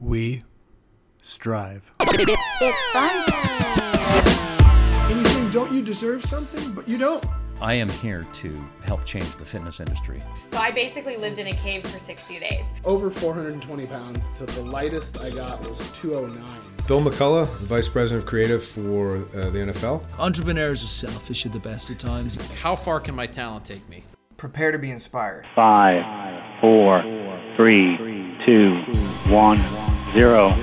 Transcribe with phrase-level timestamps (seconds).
[0.00, 0.44] We
[1.20, 1.90] strive.
[2.00, 5.10] It's fun time.
[5.10, 6.72] Anything, don't you deserve something?
[6.72, 7.22] But you don't.
[7.60, 10.22] I am here to help change the fitness industry.
[10.46, 12.72] So I basically lived in a cave for 60 days.
[12.86, 16.42] Over 420 pounds to the lightest I got was 209.
[16.88, 20.02] Bill McCullough, Vice President of Creative for uh, the NFL.
[20.18, 22.36] Entrepreneurs are selfish at the best of times.
[22.52, 24.04] How far can my talent take me?
[24.38, 25.46] Prepare to be inspired.
[25.54, 26.06] Five,
[26.62, 27.02] four,
[27.56, 27.98] three,
[28.40, 28.76] two,
[29.28, 29.58] one,
[30.12, 30.54] zero.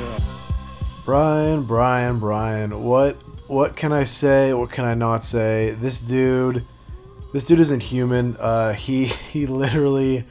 [1.05, 2.83] Brian, Brian, Brian.
[2.83, 3.15] What
[3.47, 4.53] what can I say?
[4.53, 5.71] What can I not say?
[5.71, 6.65] This dude
[7.33, 8.35] this dude isn't human.
[8.37, 10.25] Uh, he he literally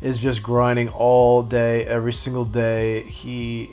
[0.00, 3.02] is just grinding all day, every single day.
[3.02, 3.70] He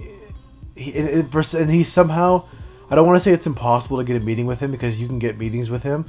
[0.75, 2.45] he and, and he somehow
[2.89, 5.07] I don't want to say it's impossible to get a meeting with him because you
[5.07, 6.05] can get meetings with him,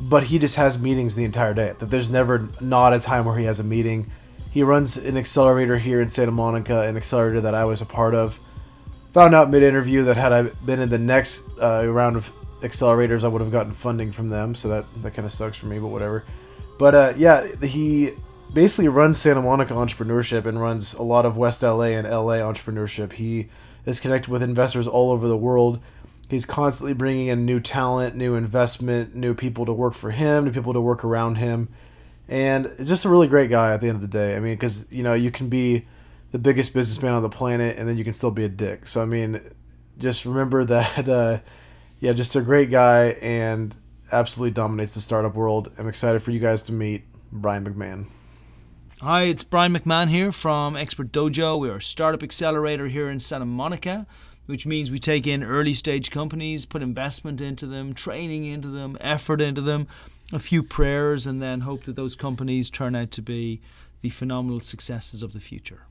[0.00, 1.74] but he just has meetings the entire day.
[1.78, 4.10] That there's never not a time where he has a meeting.
[4.54, 8.14] He runs an accelerator here in Santa Monica, an accelerator that I was a part
[8.14, 8.38] of.
[9.12, 13.24] Found out mid interview that had I been in the next uh, round of accelerators,
[13.24, 14.54] I would have gotten funding from them.
[14.54, 16.24] So that that kind of sucks for me, but whatever.
[16.78, 18.12] But uh, yeah, he
[18.52, 23.14] basically runs Santa Monica entrepreneurship and runs a lot of West LA and LA entrepreneurship.
[23.14, 23.48] He
[23.84, 25.80] is connected with investors all over the world.
[26.30, 30.52] He's constantly bringing in new talent, new investment, new people to work for him, new
[30.52, 31.70] people to work around him.
[32.28, 34.36] And just a really great guy at the end of the day.
[34.36, 35.86] I mean, because, you know, you can be
[36.32, 38.88] the biggest businessman on the planet and then you can still be a dick.
[38.88, 39.40] So, I mean,
[39.98, 41.40] just remember that, uh,
[42.00, 43.74] yeah, just a great guy and
[44.10, 45.70] absolutely dominates the startup world.
[45.78, 48.06] I'm excited for you guys to meet Brian McMahon.
[49.00, 51.58] Hi, it's Brian McMahon here from Expert Dojo.
[51.58, 54.06] We are a startup accelerator here in Santa Monica,
[54.46, 58.96] which means we take in early stage companies, put investment into them, training into them,
[59.00, 59.88] effort into them,
[60.34, 63.60] a few prayers, and then hope that those companies turn out to be
[64.00, 65.86] the phenomenal successes of the future.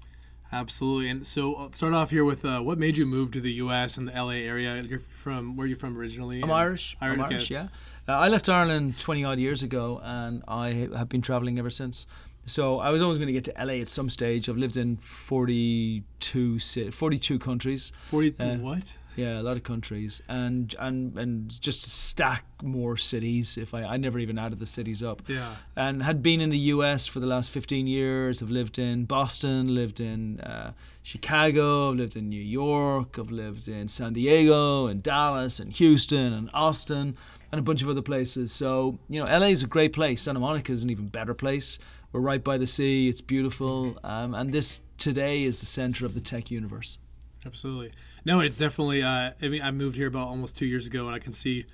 [0.51, 1.09] Absolutely.
[1.09, 3.97] And so I'll start off here with uh, what made you move to the U.S.
[3.97, 4.43] and the L.A.
[4.43, 4.79] area?
[4.81, 6.43] You're from where are you from originally?
[6.43, 6.95] I'm Irish.
[7.01, 7.69] I'm Irish, yeah.
[8.07, 12.05] Uh, I left Ireland 20 odd years ago, and I have been traveling ever since.
[12.45, 14.49] So I was always going to get to LA at some stage.
[14.49, 17.93] I've lived in 42, 42 countries.
[18.09, 18.97] 42 uh, what?
[19.15, 23.57] Yeah, a lot of countries, and and and just to stack more cities.
[23.57, 25.21] If I I never even added the cities up.
[25.27, 25.55] Yeah.
[25.75, 27.07] And had been in the U.S.
[27.07, 28.41] for the last 15 years.
[28.41, 30.73] I've lived in Boston, lived in uh,
[31.03, 36.33] Chicago, I've lived in New York, I've lived in San Diego, and Dallas, and Houston,
[36.33, 37.17] and Austin,
[37.51, 38.51] and a bunch of other places.
[38.51, 40.21] So you know, LA is a great place.
[40.23, 41.77] Santa Monica is an even better place.
[42.11, 43.09] We're right by the sea.
[43.09, 46.99] It's beautiful, um, and this today is the center of the tech universe.
[47.45, 47.91] Absolutely.
[48.25, 49.03] No, it's definitely.
[49.03, 51.65] Uh, I mean, I moved here about almost two years ago, and I can see,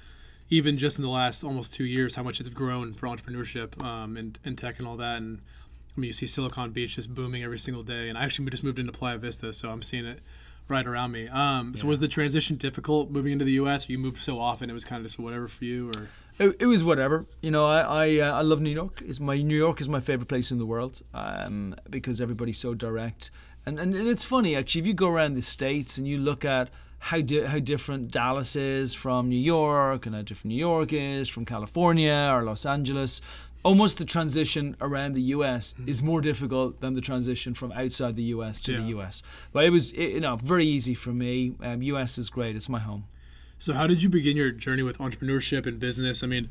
[0.50, 4.18] even just in the last almost two years, how much it's grown for entrepreneurship um,
[4.18, 5.18] and, and tech and all that.
[5.18, 5.42] And
[5.96, 8.10] I mean, you see Silicon Beach just booming every single day.
[8.10, 10.20] And I actually just moved into Playa Vista, so I'm seeing it
[10.70, 11.28] right around me.
[11.28, 13.90] Um, so was the transition difficult moving into the U.S.?
[13.90, 16.08] You moved so often, it was kind of just whatever for you, or
[16.40, 17.26] it, it was whatever.
[17.42, 19.02] You know, I I, uh, I love New York.
[19.06, 22.74] It's my New York is my favorite place in the world um, because everybody's so
[22.74, 23.32] direct.
[23.66, 26.44] And, and and it's funny actually if you go around the states and you look
[26.44, 30.92] at how di- how different Dallas is from New York and how different New York
[30.94, 33.22] is from California or Los Angeles.
[33.62, 35.90] Almost the transition around the US mm-hmm.
[35.90, 38.80] is more difficult than the transition from outside the US to yeah.
[38.80, 39.22] the US.
[39.52, 41.54] But it was it, you know very easy for me.
[41.62, 42.56] Um, US is great.
[42.56, 43.06] It's my home.
[43.62, 46.24] So, how did you begin your journey with entrepreneurship and business?
[46.24, 46.50] I mean,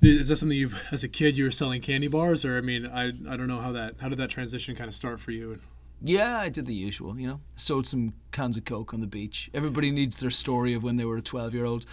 [0.00, 2.86] is that something you, as a kid, you were selling candy bars, or I mean,
[2.86, 5.58] I, I don't know how that how did that transition kind of start for you?
[6.04, 7.18] Yeah, I did the usual.
[7.18, 9.50] You know, sold some cans of coke on the beach.
[9.54, 11.86] Everybody needs their story of when they were a twelve year old.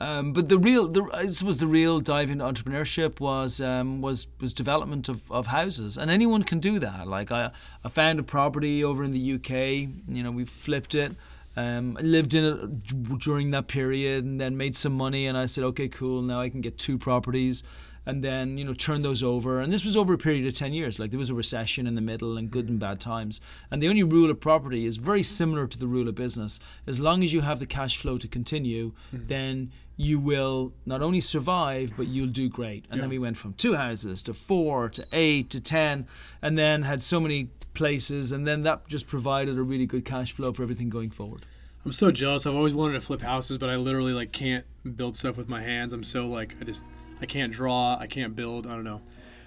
[0.00, 4.26] Um, but the real, the, this was the real dive into entrepreneurship was um, was
[4.40, 7.06] was development of, of houses, and anyone can do that.
[7.06, 7.52] Like I,
[7.84, 9.88] I found a property over in the UK.
[10.08, 11.12] You know, we flipped it.
[11.54, 15.26] Um, I lived in it during that period and then made some money.
[15.26, 16.22] And I said, okay, cool.
[16.22, 17.62] Now I can get two properties
[18.04, 20.72] and then you know turn those over and this was over a period of 10
[20.72, 23.40] years like there was a recession in the middle and good and bad times
[23.70, 27.00] and the only rule of property is very similar to the rule of business as
[27.00, 29.26] long as you have the cash flow to continue mm-hmm.
[29.26, 33.02] then you will not only survive but you'll do great and yeah.
[33.02, 36.06] then we went from two houses to four to eight to ten
[36.40, 40.32] and then had so many places, and then that just provided a really good cash
[40.32, 41.46] flow for everything going forward.
[41.84, 42.46] I'm so jealous.
[42.46, 44.64] I've always wanted to flip houses, but I literally like can't
[44.96, 45.92] build stuff with my hands.
[45.92, 46.84] I'm so like I just
[47.22, 47.96] I can't draw.
[47.98, 48.66] I can't build.
[48.66, 49.00] I don't know.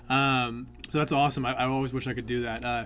[0.09, 1.45] Um, so that's awesome.
[1.45, 2.63] I, I, always wish I could do that.
[2.63, 2.85] Uh,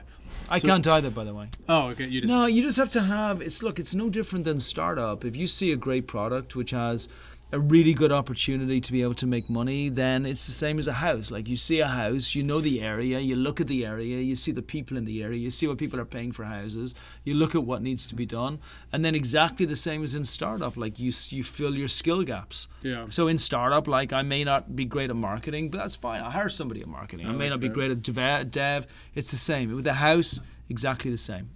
[0.50, 1.50] I can't either, by the way.
[1.68, 2.08] Oh, okay.
[2.08, 2.48] You just no.
[2.48, 3.42] You just have to have.
[3.42, 3.78] It's look.
[3.78, 5.24] It's no different than startup.
[5.24, 7.08] If you see a great product which has
[7.52, 10.88] a really good opportunity to be able to make money, then it's the same as
[10.88, 11.32] a house.
[11.32, 14.36] Like you see a house, you know the area, you look at the area, you
[14.36, 16.94] see the people in the area, you see what people are paying for houses,
[17.24, 18.60] you look at what needs to be done,
[18.92, 20.78] and then exactly the same as in startup.
[20.78, 22.68] Like you you fill your skill gaps.
[22.84, 23.08] Yeah.
[23.10, 26.22] So in startup, like I may not be great at marketing, but that's fine.
[26.22, 27.26] I hire somebody at marketing.
[27.28, 28.88] I, may not be great at dev, dev.
[29.16, 30.40] It's the same with the house.
[30.70, 31.50] Exactly the same.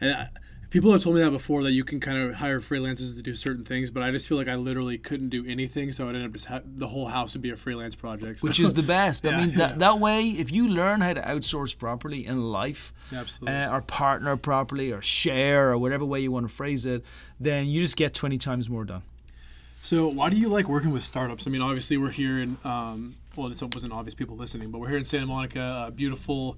[0.00, 0.28] And I,
[0.72, 3.36] people have told me that before that you can kind of hire freelancers to do
[3.36, 6.24] certain things, but I just feel like I literally couldn't do anything, so I'd end
[6.24, 8.40] up just ha- the whole house would be a freelance project.
[8.40, 9.24] so- which is the best.
[9.32, 9.56] Yeah, I mean, yeah.
[9.58, 13.54] that, that way, if you learn how to outsource properly in life, Absolutely.
[13.54, 17.04] uh, or partner properly, or share, or whatever way you want to phrase it,
[17.38, 19.02] then you just get 20 times more done.
[19.82, 21.46] So why do you like working with startups?
[21.46, 24.88] I mean, obviously we're here in um, well, this wasn't obvious people listening, but we're
[24.88, 26.56] here in Santa Monica, uh, beautiful.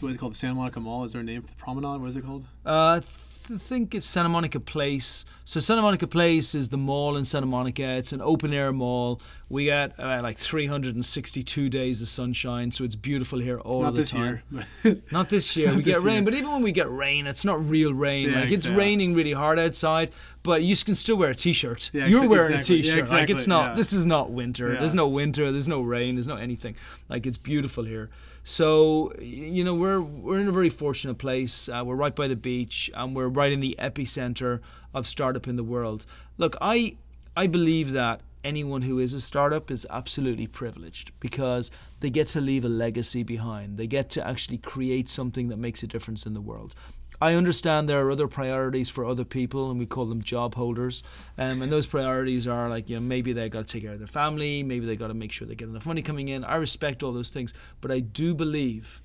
[0.00, 0.32] What is it called?
[0.32, 1.04] The Santa Monica Mall.
[1.04, 2.00] Is there a name for the promenade?
[2.00, 2.44] What is it called?
[2.66, 3.06] Uh, th-
[3.46, 5.24] think it's Santa Monica Place.
[5.44, 7.82] So Santa Monica Place is the mall in Santa Monica.
[7.96, 9.20] It's an open air mall.
[9.50, 14.00] We get uh, like 362 days of sunshine, so it's beautiful here all Not the
[14.00, 14.40] this time.
[14.82, 15.02] year.
[15.12, 15.68] Not this year.
[15.70, 16.22] We Not get rain, year.
[16.24, 18.30] but even when we get rain, it's not real rain.
[18.30, 20.10] Yeah, like it's raining really hard outside,
[20.42, 21.90] but you can still wear a t-shirt.
[21.92, 22.76] Yeah, You're exa- wearing exactly.
[22.76, 23.10] a Yeah, t-shirt.
[23.12, 23.76] Like it's not.
[23.76, 24.76] This is not winter.
[24.78, 25.52] There's no winter.
[25.52, 26.14] There's no rain.
[26.14, 26.76] There's no anything.
[27.10, 28.08] Like it's beautiful here.
[28.44, 31.68] So you know we're we're in a very fortunate place.
[31.68, 34.60] Uh, we're right by the beach, and we're right in the epicenter
[34.92, 36.04] of startup in the world.
[36.36, 36.96] Look, I
[37.34, 41.70] I believe that anyone who is a startup is absolutely privileged because
[42.00, 43.78] they get to leave a legacy behind.
[43.78, 46.74] They get to actually create something that makes a difference in the world.
[47.20, 51.02] I understand there are other priorities for other people, and we call them job holders.
[51.38, 53.98] Um, and those priorities are like, you know, maybe they got to take care of
[53.98, 56.44] their family, maybe they got to make sure they get enough money coming in.
[56.44, 59.00] I respect all those things, but I do believe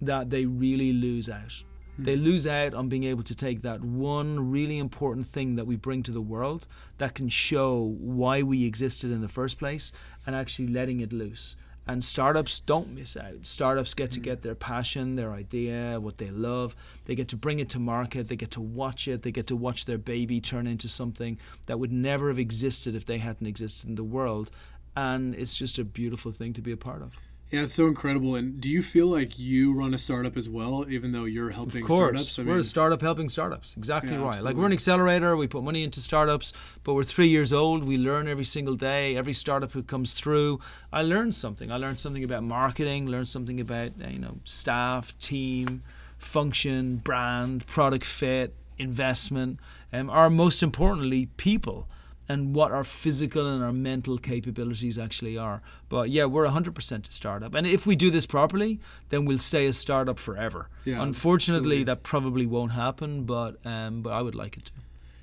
[0.00, 1.62] that they really lose out.
[1.98, 5.76] They lose out on being able to take that one really important thing that we
[5.76, 6.66] bring to the world
[6.96, 9.92] that can show why we existed in the first place
[10.26, 11.56] and actually letting it loose.
[11.90, 13.44] And startups don't miss out.
[13.44, 14.22] Startups get to mm.
[14.22, 16.76] get their passion, their idea, what they love.
[17.06, 18.28] They get to bring it to market.
[18.28, 19.22] They get to watch it.
[19.22, 23.06] They get to watch their baby turn into something that would never have existed if
[23.06, 24.52] they hadn't existed in the world.
[24.94, 27.18] And it's just a beautiful thing to be a part of.
[27.50, 28.36] Yeah, it's so incredible.
[28.36, 31.82] And do you feel like you run a startup as well, even though you're helping
[31.82, 32.38] Of course, startups?
[32.38, 33.76] I we're mean, a startup helping startups.
[33.76, 34.42] Exactly Yeah, right.
[34.42, 35.36] Like we're an accelerator.
[35.36, 36.52] We put money into startups,
[36.84, 37.82] but we're three years old.
[37.82, 39.16] We learn every single day.
[39.16, 40.60] Every startup who comes through,
[40.92, 41.72] I learn something.
[41.72, 43.06] I learned something about marketing.
[43.08, 45.82] Learned something about you know staff, team,
[46.18, 49.58] function, brand, product fit, investment,
[49.92, 51.88] um, or most importantly, people
[52.30, 55.62] and what our physical and our mental capabilities actually are.
[55.88, 57.54] But yeah, we're 100% a startup.
[57.56, 58.78] And if we do this properly,
[59.08, 60.68] then we'll stay a startup forever.
[60.84, 64.72] Yeah, Unfortunately, that probably won't happen, but um, but I would like it to.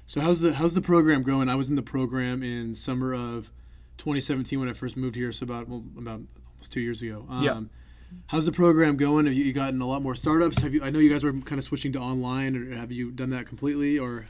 [0.06, 1.48] So how's the how's the program going?
[1.50, 3.50] I was in the program in summer of
[3.98, 6.21] 2017 when I first moved here, so about well, about
[6.51, 7.25] almost two years ago.
[7.30, 7.62] Um, Yeah.
[8.27, 9.25] How's the program going?
[9.25, 10.60] Have you, you gotten a lot more startups?
[10.60, 10.81] Have you?
[10.81, 13.48] I know you guys were kind of switching to online, or have you done that
[13.48, 14.00] completely?
[14.00, 14.25] Or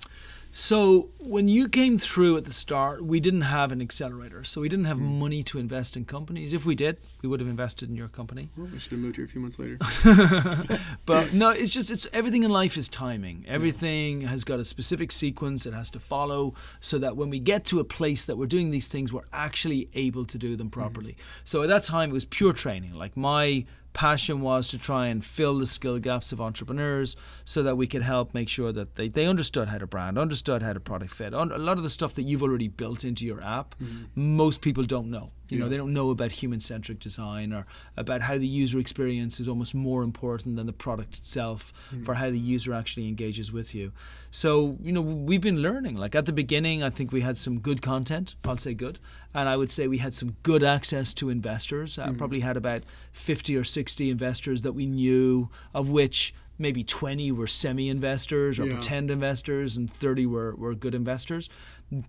[0.51, 4.69] So when you came through at the start, we didn't have an accelerator, so we
[4.69, 5.19] didn't have Hmm.
[5.19, 6.51] money to invest in companies.
[6.51, 8.49] If we did, we would have invested in your company.
[8.57, 9.77] well, I should have moved here a few months later.
[11.05, 13.45] But no, it's just it's everything in life is timing.
[13.47, 17.63] Everything has got a specific sequence it has to follow so that when we get
[17.65, 21.15] to a place that we're doing these things, we're actually able to do them properly.
[21.43, 22.93] So at that time it was pure training.
[22.93, 23.65] Like my
[23.97, 28.03] passion was to try and fill the skill gaps of entrepreneurs so that we could
[28.03, 31.33] help make sure that they, they understood how to brand, understood how to product fit.
[31.33, 34.05] A lot of the stuff that you've already built into your app, mm-hmm.
[34.15, 35.31] most people don't know.
[35.49, 39.39] You know, they don't know about human centric design or about how the user experience
[39.39, 42.03] is almost more important than the product itself mm-hmm.
[42.03, 43.91] for how the user actually engages with you.
[44.31, 45.95] So, you know, we've been learning.
[45.95, 48.99] Like at the beginning, I think we had some good content, I'll say good.
[49.33, 51.97] And I would say we had some good access to investors.
[51.97, 52.17] I mm-hmm.
[52.17, 57.47] probably had about 50 or 60 investors that we knew, of which maybe 20 were
[57.47, 58.73] semi investors or Yeah.
[58.73, 61.49] pretend investors and 30 were, were good investors.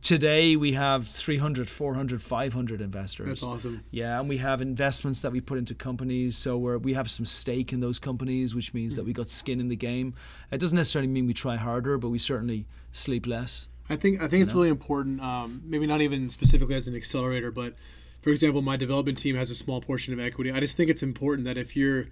[0.02, 3.26] Today we have 300, 400, 500 investors.
[3.26, 3.84] That's awesome.
[3.92, 7.24] Yeah, and we have investments that we put into companies, so we're, we have some
[7.24, 10.14] stake in those companies, which means that we got skin in the game.
[10.50, 13.68] It doesn't necessarily mean we try harder, but we certainly sleep less.
[13.88, 15.20] I think I think it's really important.
[15.20, 17.74] Um, maybe not even specifically as an accelerator, but
[18.20, 20.50] for example, my development team has a small portion of equity.
[20.50, 22.06] I just think it's important that if you're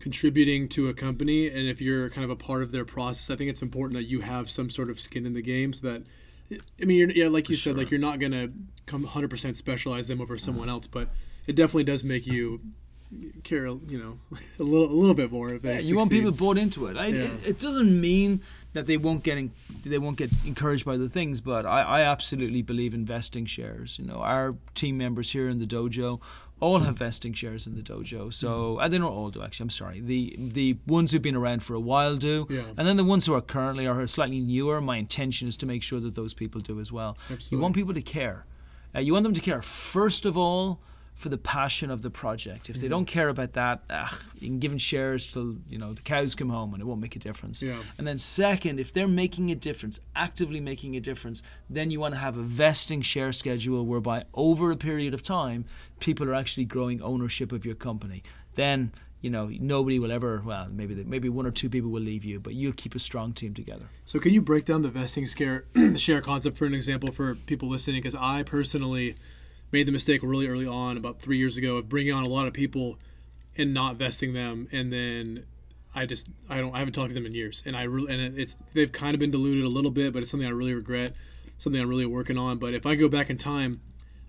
[0.00, 3.36] contributing to a company and if you're kind of a part of their process, I
[3.36, 6.02] think it's important that you have some sort of skin in the game, so that
[6.52, 8.50] I mean, you're, yeah, like you said, like you're not gonna
[8.86, 11.08] come 100% specialize them over someone else, but
[11.46, 12.60] it definitely does make you
[13.44, 14.18] care, you know,
[14.58, 15.54] a little a little bit more.
[15.54, 16.96] If Yeah, you want people bought into it.
[16.96, 17.24] I, Yeah.
[17.24, 17.46] it.
[17.46, 18.40] It doesn't mean
[18.72, 19.52] that they won't get in,
[19.84, 23.98] they won't get encouraged by the things, but I, I absolutely believe investing shares.
[23.98, 26.20] You know, our team members here in the dojo
[26.60, 28.32] all have vesting shares in the dojo.
[28.32, 29.64] So and they don't all do actually.
[29.64, 30.00] I'm sorry.
[30.00, 32.62] The the ones who've been around for a while do, Yeah.
[32.76, 34.80] and then the ones who are currently are slightly newer.
[34.80, 37.16] My intention is to make sure that those people do as well.
[37.50, 38.46] You want people to care.
[38.94, 40.80] Uh, you want them to care first of all
[41.14, 42.68] for the passion of the project.
[42.68, 45.92] If they don't care about that, ah, you can give them shares till you know
[45.92, 47.62] the cows come home, and it won't make a difference.
[47.62, 47.76] Yeah.
[47.98, 52.14] And then second, if they're making a difference, actively making a difference, then you want
[52.14, 55.64] to have a vesting share schedule whereby over a period of time,
[56.00, 58.22] people are actually growing ownership of your company.
[58.56, 60.42] Then you know nobody will ever.
[60.44, 62.98] Well, maybe the, maybe one or two people will leave you, but you'll keep a
[62.98, 63.86] strong team together.
[64.04, 67.36] So can you break down the vesting scare the share concept for an example for
[67.36, 68.02] people listening?
[68.02, 69.14] Because I personally
[69.74, 72.46] made the mistake really early on, about three years ago, of bringing on a lot
[72.46, 72.96] of people
[73.58, 75.44] and not vesting them, and then
[75.94, 78.38] I just I don't I haven't talked to them in years, and I really and
[78.38, 81.10] it's they've kind of been diluted a little bit, but it's something I really regret,
[81.58, 82.58] something I'm really working on.
[82.58, 83.80] But if I go back in time,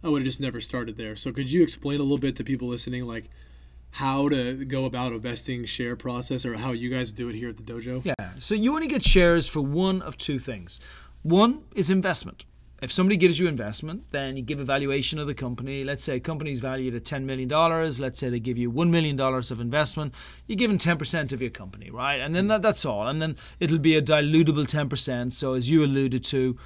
[0.03, 1.15] I would have just never started there.
[1.15, 3.29] So could you explain a little bit to people listening, like
[3.91, 7.49] how to go about a vesting share process, or how you guys do it here
[7.49, 8.03] at the dojo?
[8.03, 8.31] Yeah.
[8.39, 10.81] So you only get shares for one of two things.
[11.21, 12.45] One is investment.
[12.85, 15.83] If somebody gives you investment, then you give a valuation of the company.
[15.83, 17.49] Let's say a company's valued at $10 million.
[17.49, 20.13] Let's say they give you $1 million of investment.
[20.45, 22.17] You're given 10% of your company, right?
[22.17, 23.07] And then that, that's all.
[23.07, 25.33] And then it'll be a dilutable 10%.
[25.33, 26.59] So, as you alluded to,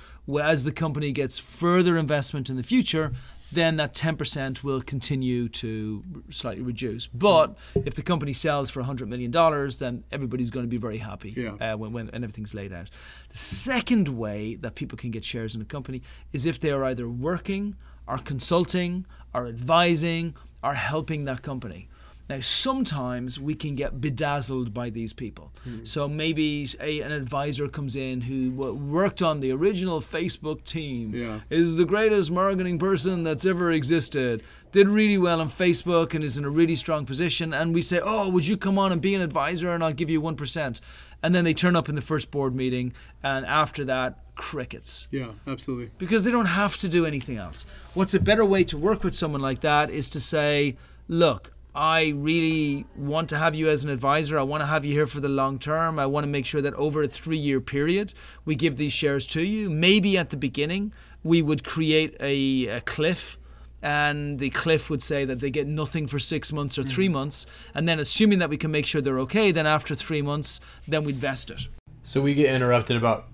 [0.43, 3.13] as the company gets further investment in the future,
[3.51, 7.08] then that 10% will continue to slightly reduce.
[7.08, 9.32] But if the company sells for $100 million,
[9.79, 11.74] then everybody's going to be very happy Yeah.
[11.74, 12.89] uh, when, when and everything's laid out.
[13.29, 16.01] The second way that people can get shares in a company
[16.32, 17.75] is if they are either working,
[18.08, 21.88] or consulting, or advising, or helping that company.
[22.29, 25.51] Now, sometimes we can get bedazzled by these people.
[25.63, 25.83] Hmm.
[25.83, 31.15] So maybe a, an advisor comes in who w- worked on the original Facebook team,
[31.15, 31.39] Yeah.
[31.50, 36.38] is the greatest marketing person that's ever existed, did really well on Facebook and is
[36.38, 37.51] in a really strong position.
[37.53, 40.12] And we say, Oh, would you come on and be an advisor and I'll give
[40.12, 40.81] you 1%?
[41.24, 42.93] And then they turn up in the first board meeting,
[43.24, 45.89] and after that, crickets Yeah, absolutely.
[45.98, 47.65] because they don't have to do anything else.
[47.93, 50.77] What's a better way to work with someone like that is to say,
[51.09, 54.38] look, I really want to have you as an advisor.
[54.38, 55.98] I want to have you here for the long term.
[55.98, 59.25] I want to make sure that over a three year period, we give these shares
[59.27, 59.69] to you.
[59.69, 60.91] Maybe at the beginning,
[61.24, 63.38] we would create a, a cliff.
[63.81, 67.45] And the cliff would say that they get nothing for six months or three months.
[67.74, 71.05] And then, assuming that we can make sure they're okay, then after three months, then
[71.05, 71.69] we'd vest it.
[72.03, 73.27] So we get interrupted about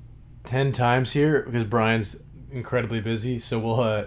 [0.43, 2.17] ten times here because Brian's
[2.51, 3.39] incredibly busy.
[3.39, 4.05] So we'll uh,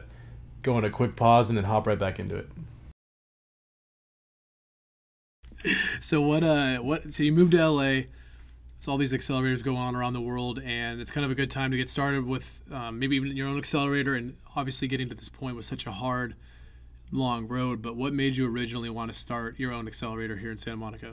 [0.62, 2.48] go on a quick pause and then hop right back into it.
[6.08, 6.42] So what?
[6.42, 7.12] Uh, what?
[7.12, 8.04] So you moved to LA.
[8.80, 11.50] So all these accelerators go on around the world, and it's kind of a good
[11.50, 14.14] time to get started with um, maybe even your own accelerator.
[14.14, 16.34] And obviously, getting to this point was such a hard,
[17.12, 17.82] long road.
[17.82, 21.12] But what made you originally want to start your own accelerator here in Santa Monica?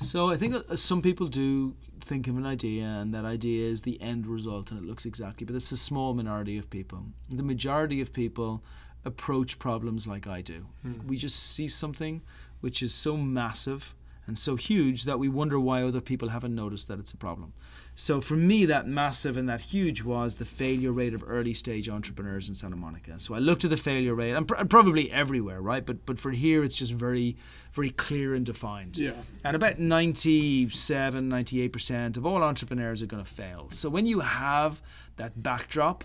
[0.00, 3.82] So I think uh, some people do think of an idea, and that idea is
[3.82, 5.46] the end result, and it looks exactly.
[5.46, 7.04] But it's a small minority of people.
[7.28, 8.64] The majority of people
[9.04, 10.66] approach problems like I do.
[11.06, 12.22] We just see something
[12.60, 13.94] which is so massive
[14.26, 17.52] and so huge that we wonder why other people haven't noticed that it's a problem.
[17.94, 21.88] So for me, that massive and that huge was the failure rate of early stage
[21.88, 23.18] entrepreneurs in Santa Monica.
[23.18, 25.84] So I looked at the failure rate, and, pr- and probably everywhere, right?
[25.84, 27.36] But but for here, it's just very
[27.72, 28.98] very clear and defined.
[28.98, 29.12] Yeah.
[29.44, 33.68] And about 97, 98% of all entrepreneurs are going to fail.
[33.70, 34.82] So when you have
[35.16, 36.04] that backdrop,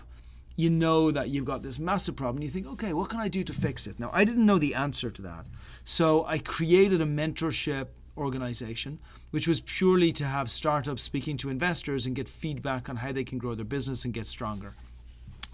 [0.54, 2.42] you know that you've got this massive problem.
[2.42, 3.98] You think, okay, what can I do to fix it?
[4.00, 5.46] Now, I didn't know the answer to that.
[5.84, 8.98] So I created a mentorship organization,
[9.30, 13.24] which was purely to have startups speaking to investors and get feedback on how they
[13.24, 14.74] can grow their business and get stronger.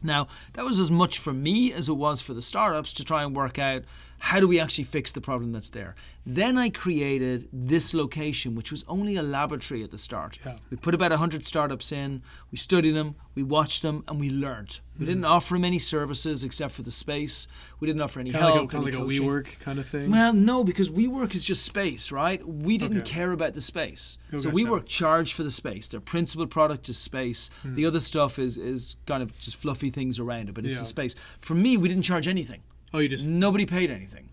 [0.03, 3.23] Now, that was as much for me as it was for the startups to try
[3.23, 3.85] and work out
[4.27, 5.97] how do we actually fix the problem that's there.
[6.25, 10.39] Then I created this location, which was only a laboratory at the start.
[10.47, 10.59] Yeah.
[10.71, 14.79] We put about 100 startups in, we studied them, we watched them, and we learned.
[14.97, 17.49] We didn't offer them any services except for the space.
[17.81, 18.57] We didn't offer any Kind of help.
[18.57, 19.21] like a, kind of like a.
[19.21, 20.13] WeWork kind of thing.
[20.13, 22.47] Well, no, because WeWork is just space, right?
[22.47, 23.11] We didn't Okay.
[23.11, 24.19] care about the space.
[24.33, 24.57] Oh, so gotcha.
[24.65, 25.89] WeWork charged for the space.
[25.89, 27.51] Their principal product is space.
[27.63, 27.75] Hmm.
[27.75, 30.81] The other stuff is is kind of just fluffy things around it, but it's Yeah.
[30.83, 31.17] the space.
[31.41, 32.61] For me, we didn't charge anything.
[32.95, 34.29] Oh, you just Nobody paid anything.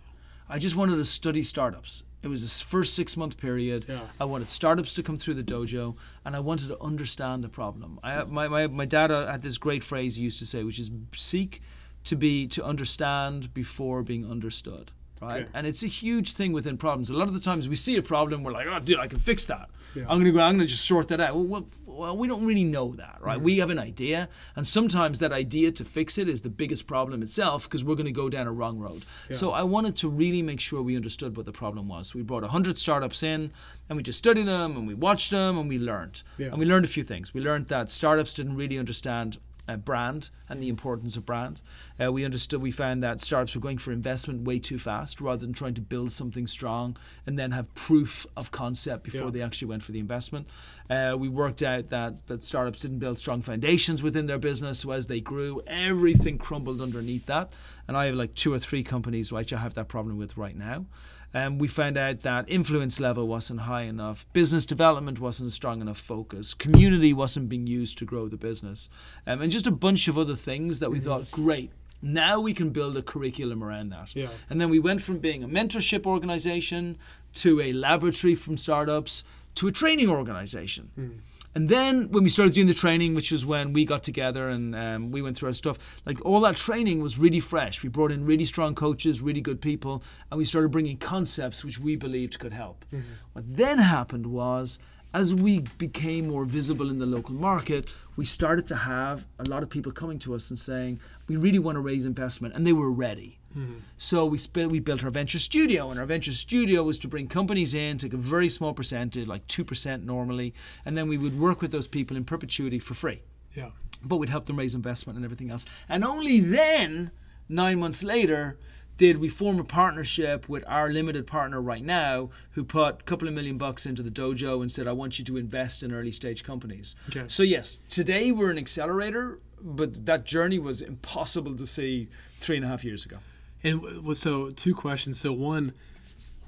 [0.49, 2.03] I just wanted to study startups.
[2.21, 3.85] It was this first six month period.
[3.87, 4.01] Yeah.
[4.19, 7.99] I wanted startups to come through the dojo, and I wanted to understand the problem.
[8.03, 10.79] I, my, my, my dad uh, had this great phrase he used to say, which
[10.79, 11.61] is seek
[12.05, 14.91] to be to understand before being understood.
[15.21, 15.41] Right?
[15.41, 15.49] Okay.
[15.53, 17.09] And it's a huge thing within problems.
[17.09, 19.19] A lot of the times we see a problem, we're like, oh, dude, I can
[19.19, 19.69] fix that.
[19.95, 20.03] Yeah.
[20.07, 20.39] I'm gonna go.
[20.39, 21.35] I'm gonna just sort that out.
[21.35, 23.35] Well, well, we don't really know that, right?
[23.35, 23.43] Mm-hmm.
[23.43, 27.21] We have an idea, and sometimes that idea to fix it is the biggest problem
[27.21, 29.03] itself because we're going to go down a wrong road.
[29.33, 32.09] So I wanted to really make sure we understood what the problem was.
[32.09, 33.51] So we brought 100 startups in,
[33.89, 36.23] and we just studied them, and we watched them, and we learned.
[36.37, 36.47] Yeah.
[36.47, 37.33] And we learned a few things.
[37.33, 39.37] We learned that startups didn't really understand
[39.69, 41.61] uh, brand and the importance of brand.
[42.03, 45.45] Uh, we understood, we found that startups were going for investment way too fast rather
[45.45, 49.31] than trying to build something strong and then have proof of concept before Yeah.
[49.31, 50.47] they actually went for the investment.
[50.89, 54.91] Uh, we worked out that, that startups didn't build strong foundations within their business, so
[54.91, 57.53] as they grew, everything crumbled underneath that.
[57.87, 60.55] And I have like two or three companies which I have that problem with right
[60.55, 60.87] now.
[61.33, 65.79] Um, we found out that influence level wasn't high enough, business development wasn't a strong
[65.81, 68.89] enough focus, community wasn't being used to grow the business,
[69.27, 71.71] um, and just a bunch of other things that we thought, great,
[72.01, 74.15] now we can build a curriculum around that.
[74.15, 74.29] Yeah.
[74.49, 76.97] And then we went from being a mentorship organization
[77.35, 79.23] to a laboratory from startups
[79.55, 81.21] to a training organization.
[81.55, 84.75] And then when we started doing the training, which was when we got together and
[84.75, 87.81] um, we went through our stuff, like all that training was really fresh.
[87.81, 91.79] We brought in really strong coaches, really good people, and we started bringing concepts which
[91.79, 92.85] we believed could help.
[93.33, 94.79] What then happened was,
[95.11, 97.89] as we became more visible in the local market,
[98.19, 100.99] we started to have a lot of people coming to us and saying,
[101.29, 103.39] we really want to raise investment, and they were ready.
[103.57, 103.75] Mm-hmm.
[103.95, 107.29] So we sp- we built our venture studio, and our venture studio was to bring
[107.29, 110.53] companies in, take a very small percentage, like two percent normally,
[110.85, 113.21] and then we would work with those people in perpetuity for free.
[113.55, 113.69] Yeah.
[114.03, 115.65] But we'd help them raise investment and everything else.
[115.87, 117.11] And only then,
[117.47, 118.57] nine months later,
[118.99, 123.27] did we form a partnership with our limited partner right now, who put a couple
[123.27, 126.11] of million bucks into the dojo and said, "I want you to invest in early
[126.11, 127.25] stage companies." Okay.
[127.27, 132.65] So yes, today we're an accelerator, but that journey was impossible to see three and
[132.65, 133.17] a half years ago.
[133.63, 135.19] And so, two questions.
[135.19, 135.73] So, one,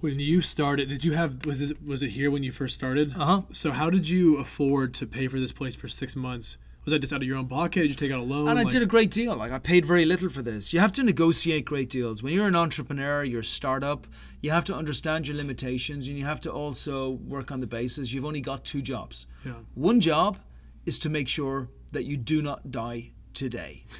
[0.01, 3.13] when you started, did you have was this, was it here when you first started?
[3.15, 3.41] Uh huh.
[3.53, 6.57] So, how did you afford to pay for this place for six months?
[6.83, 7.81] Was that just out of your own pocket?
[7.81, 8.47] Did you take out a loan?
[8.47, 9.35] And I Like- did a great deal.
[9.35, 10.73] Like I paid very little for this.
[10.73, 12.23] You have to negotiate great deals.
[12.23, 14.07] When you're an entrepreneur, you're a startup,
[14.41, 18.11] you have to understand your limitations and you have to also work on the basis
[18.11, 19.27] you've only got two jobs.
[19.45, 19.53] Yeah.
[19.75, 20.39] One job
[20.85, 23.85] is to make sure that you do not die today.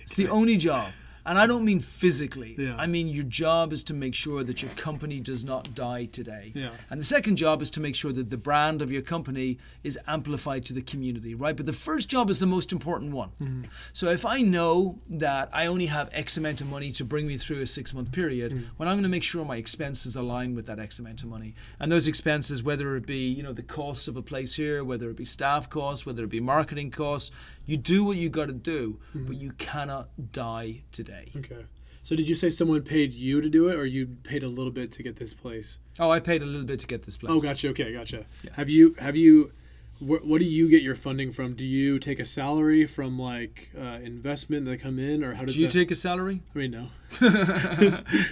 [0.00, 0.90] It's the only job.
[1.28, 2.54] And I don't mean physically.
[2.58, 2.74] Yeah.
[2.76, 6.52] I mean your job is to make sure that your company does not die today.
[6.54, 6.70] Yeah.
[6.90, 9.98] And the second job is to make sure that the brand of your company is
[10.06, 11.56] amplified to the community, right?
[11.56, 13.30] But the first job is the most important one.
[13.42, 13.64] Mm-hmm.
[13.92, 17.36] So if I know that I only have X amount of money to bring me
[17.36, 18.64] through a six month period, Mm.
[18.78, 21.54] well, I'm going to make sure my expenses align with that X amount of money.
[21.78, 25.10] And those expenses, whether it be, you know, the costs of a place here, whether
[25.10, 27.30] it be staff costs, whether it be marketing costs,
[27.68, 29.26] you do what you got to do, Mm-hmm.
[29.26, 31.30] but you cannot die today.
[31.36, 31.64] Okay.
[32.02, 34.72] So, did you say someone paid you to do it, or you paid a little
[34.72, 35.78] bit to get this place?
[36.00, 37.30] Oh, I paid a little bit to get this place.
[37.32, 37.68] Oh, gotcha.
[37.68, 38.24] Okay, gotcha.
[38.54, 39.52] Have you have you?
[39.98, 41.54] Wh- what do you get your funding from?
[41.54, 45.52] Do you take a salary from like uh, investment that come in, or how Do
[45.52, 45.72] you that?
[45.72, 46.40] take a salary?
[46.54, 46.86] I mean, no.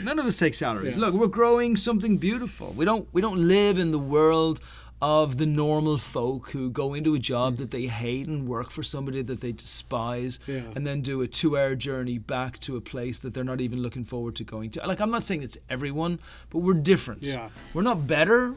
[0.02, 0.96] None of us take salaries.
[0.96, 1.02] Yeah.
[1.06, 2.68] Look, we're growing something beautiful.
[2.76, 4.60] We don't we don't live in the world
[5.02, 8.82] of the normal folk who go into a job that they hate and work for
[8.82, 10.62] somebody that they despise Yeah.
[10.74, 14.04] and then do a 2-hour journey back to a place that they're not even looking
[14.04, 14.86] forward to going to.
[14.86, 17.24] Like I'm not saying it's everyone, but we're different.
[17.24, 17.50] Yeah.
[17.74, 18.54] We're not better,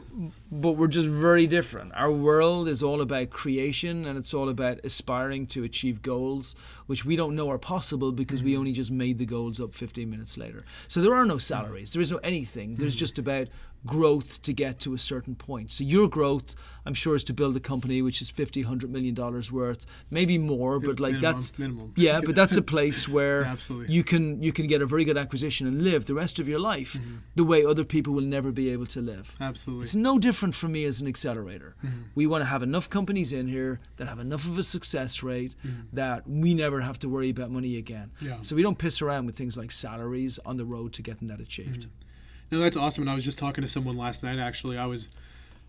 [0.50, 1.92] but we're just very different.
[1.94, 6.56] Our world is all about creation and it's all about aspiring to achieve goals
[6.90, 8.58] which we don't know are possible because we mm-hmm.
[8.58, 10.64] only just made the goals up 15 minutes later.
[10.88, 12.74] So there are no salaries, there is no anything.
[12.74, 12.98] There's mm.
[12.98, 13.46] just about
[13.86, 15.70] growth to get to a certain point.
[15.70, 19.14] So your growth, I'm sure, is to build a company which is 50, 100 million
[19.14, 21.92] dollars worth, maybe more, but like minimum, that's minimum.
[21.96, 23.94] yeah, but that's a place where Yeah, absolutely.
[23.94, 26.60] you can you can get a very good acquisition and live the rest of your
[26.60, 27.16] life mm-hmm.
[27.34, 29.36] the way other people will never be able to live.
[29.40, 29.84] Absolutely.
[29.84, 31.74] It's no different for me as an accelerator.
[31.84, 32.02] Mm-hmm.
[32.14, 35.54] We want to have enough companies in here that have enough of a success rate
[35.64, 35.82] mm-hmm.
[35.94, 38.10] that we never have to worry about money again.
[38.20, 38.38] Yeah.
[38.42, 41.40] So we don't piss around with things like salaries on the road to getting that
[41.40, 41.86] achieved.
[42.50, 43.02] No, that's awesome.
[43.02, 44.38] And I was just talking to someone last night.
[44.38, 45.08] Actually, I was,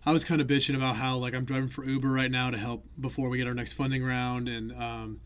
[0.05, 2.57] I was kind of bitching about how like I'm driving for Uber right now to
[2.57, 5.21] help before we get our next funding round, and um,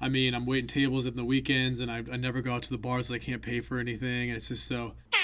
[0.00, 2.70] I mean I'm waiting tables in the weekends, and I, I never go out to
[2.70, 3.10] the bars.
[3.10, 4.92] I can't pay for anything, and it's just so.
[5.12, 5.16] I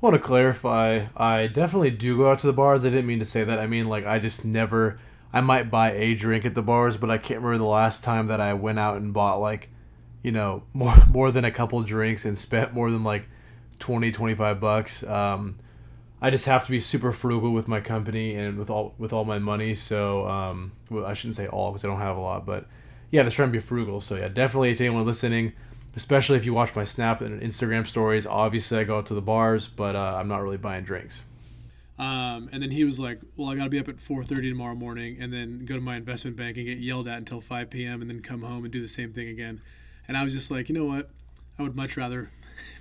[0.00, 1.06] want to clarify.
[1.16, 2.84] I definitely do go out to the bars.
[2.84, 3.58] I didn't mean to say that.
[3.58, 4.98] I mean, like, I just never.
[5.32, 8.28] I might buy a drink at the bars, but I can't remember the last time
[8.28, 9.68] that I went out and bought, like,
[10.22, 13.28] you know, more more than a couple drinks and spent more than, like,
[13.78, 15.02] 20, 25 bucks.
[15.04, 15.58] Um,
[16.20, 19.24] I just have to be super frugal with my company and with all with all
[19.24, 19.74] my money.
[19.74, 22.66] So um, well, I shouldn't say all because I don't have a lot, but
[23.10, 24.00] yeah, just trying to be frugal.
[24.00, 25.52] So yeah, definitely to anyone listening,
[25.94, 28.26] especially if you watch my Snap and Instagram stories.
[28.26, 31.24] Obviously, I go out to the bars, but uh, I'm not really buying drinks.
[31.98, 34.74] Um, and then he was like, "Well, I got to be up at 4:30 tomorrow
[34.74, 38.02] morning, and then go to my investment bank and get yelled at until 5 p.m.
[38.02, 39.60] and then come home and do the same thing again."
[40.08, 41.10] And I was just like, you know what?
[41.58, 42.30] I would much rather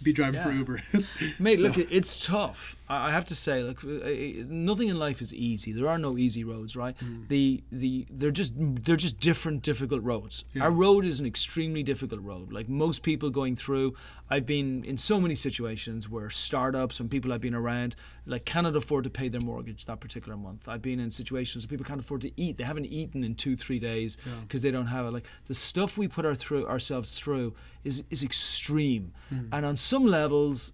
[0.02, 0.82] be driving for Uber.
[1.40, 2.77] Mate, So- look, it's tough.
[2.90, 5.74] I have to say, like, uh, uh, nothing in life is easy.
[5.74, 6.96] There are no easy roads, right?
[7.28, 10.46] The the they're just they're just different, difficult roads.
[10.54, 10.64] Yeah.
[10.64, 12.54] Our road is an extremely difficult road.
[12.54, 13.96] Like most people going through,
[14.30, 17.96] I've been in so many situations where startups and people I've been around
[18.26, 20.68] like cannot afford to pay their mortgage that particular month.
[20.68, 22.58] I've been in situations where people can't afford to eat.
[22.58, 24.32] They haven't eaten in two, three days Yeah.
[24.42, 25.12] because they don't have it.
[25.12, 29.50] Like the stuff we put our through ourselves through is is extreme, Mm.
[29.52, 30.72] and on some levels,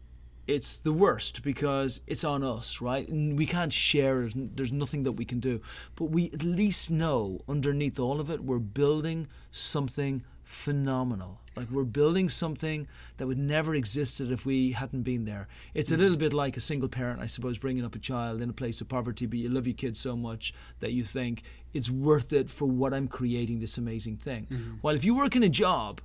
[0.47, 3.07] it's the worst because it's on us, right?
[3.07, 4.19] And we can't share.
[4.19, 5.61] There's, n- there's nothing that we can do,
[5.95, 11.39] but we at least know underneath all of it, we're building something phenomenal.
[11.55, 15.47] Like we're building something that would never existed if we hadn't been there.
[15.73, 18.49] It's a little bit like a single parent, I suppose, bringing up a child in
[18.49, 21.89] a place of poverty, but you love your kid so much that you think it's
[21.89, 24.47] worth it for what I'm creating this amazing thing.
[24.49, 24.77] Mhm.
[24.81, 26.01] While if you work in a job,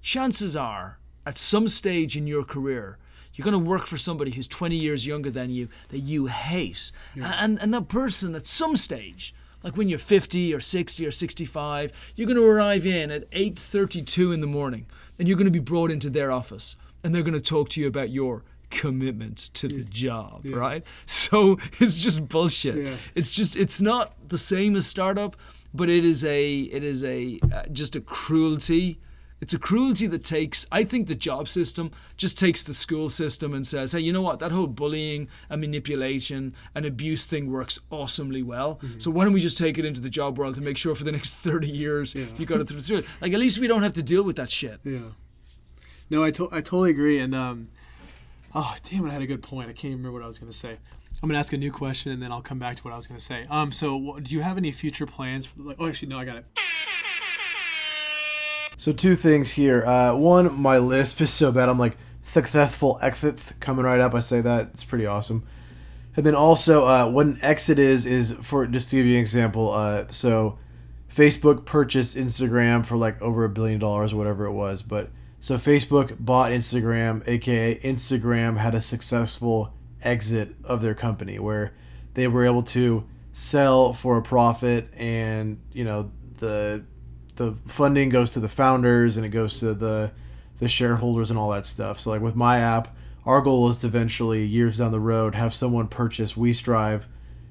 [0.00, 2.98] chances are at some stage in your career,
[3.36, 6.90] you're going to work for somebody who's 20 years younger than you that you hate.
[7.14, 12.12] And, and that person at some stage, like when you're 50 or 60 or 65,
[12.16, 14.86] you're going to arrive in at 8.32 in the morning
[15.18, 17.80] and you're going to be brought into their office and they're going to talk to
[17.80, 20.56] you about your commitment to the job, Yeah.
[20.56, 20.86] right?
[21.06, 22.86] So it's just bullshit.
[22.86, 22.96] Yeah.
[23.14, 25.36] It's just, it's not the same as startup,
[25.74, 28.98] but it is a, it is a, uh, just a cruelty
[29.40, 33.52] it's a cruelty that takes, I think the job system just takes the school system
[33.52, 37.78] and says, hey, you know what, that whole bullying and manipulation and abuse thing works
[37.90, 38.80] awesomely well.
[38.98, 41.04] So why don't we just take it into the job world to make sure for
[41.04, 43.06] the next 30 years you got it through it?
[43.20, 44.80] Like, at least we don't have to deal with that shit.
[44.84, 45.00] Yeah.
[46.08, 47.18] No, I, to- I totally agree.
[47.18, 47.68] And um,
[48.54, 49.68] oh damn, it, I had a good point.
[49.68, 50.78] I can't even remember what I was going to say.
[51.22, 53.06] I'm gonna ask a new question and then I'll come back to what I was
[53.06, 53.46] going to say.
[53.50, 55.46] Um, so do you have any future plans?
[55.46, 56.44] For, like, oh, actually, no, I got it.
[58.76, 59.84] So two things here.
[59.86, 61.68] Uh, one, my lisp is so bad.
[61.68, 64.14] I'm like successful exit coming right up.
[64.14, 65.46] I say that it's pretty awesome.
[66.16, 69.20] And then also, uh, what an exit is is for just to give you an
[69.20, 69.72] example.
[69.72, 70.58] Uh, so
[71.12, 74.82] Facebook purchased Instagram for like over a billion dollars whatever it was.
[74.82, 75.10] But
[75.40, 81.74] so Facebook bought Instagram, aka Instagram had a successful exit of their company where
[82.14, 86.82] they were able to sell for a profit and you know the
[87.36, 90.12] the funding goes to the founders and it goes to the
[90.58, 92.00] the shareholders and all that stuff.
[92.00, 95.52] So like with my app, our goal is to eventually years down the road have
[95.52, 97.04] someone purchase WeStrive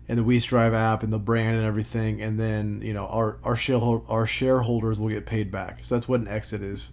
[0.07, 3.55] and the WeStrive app and the brand and everything, and then you know our our
[3.55, 5.83] sharehold our shareholders will get paid back.
[5.83, 6.91] So that's what an exit is.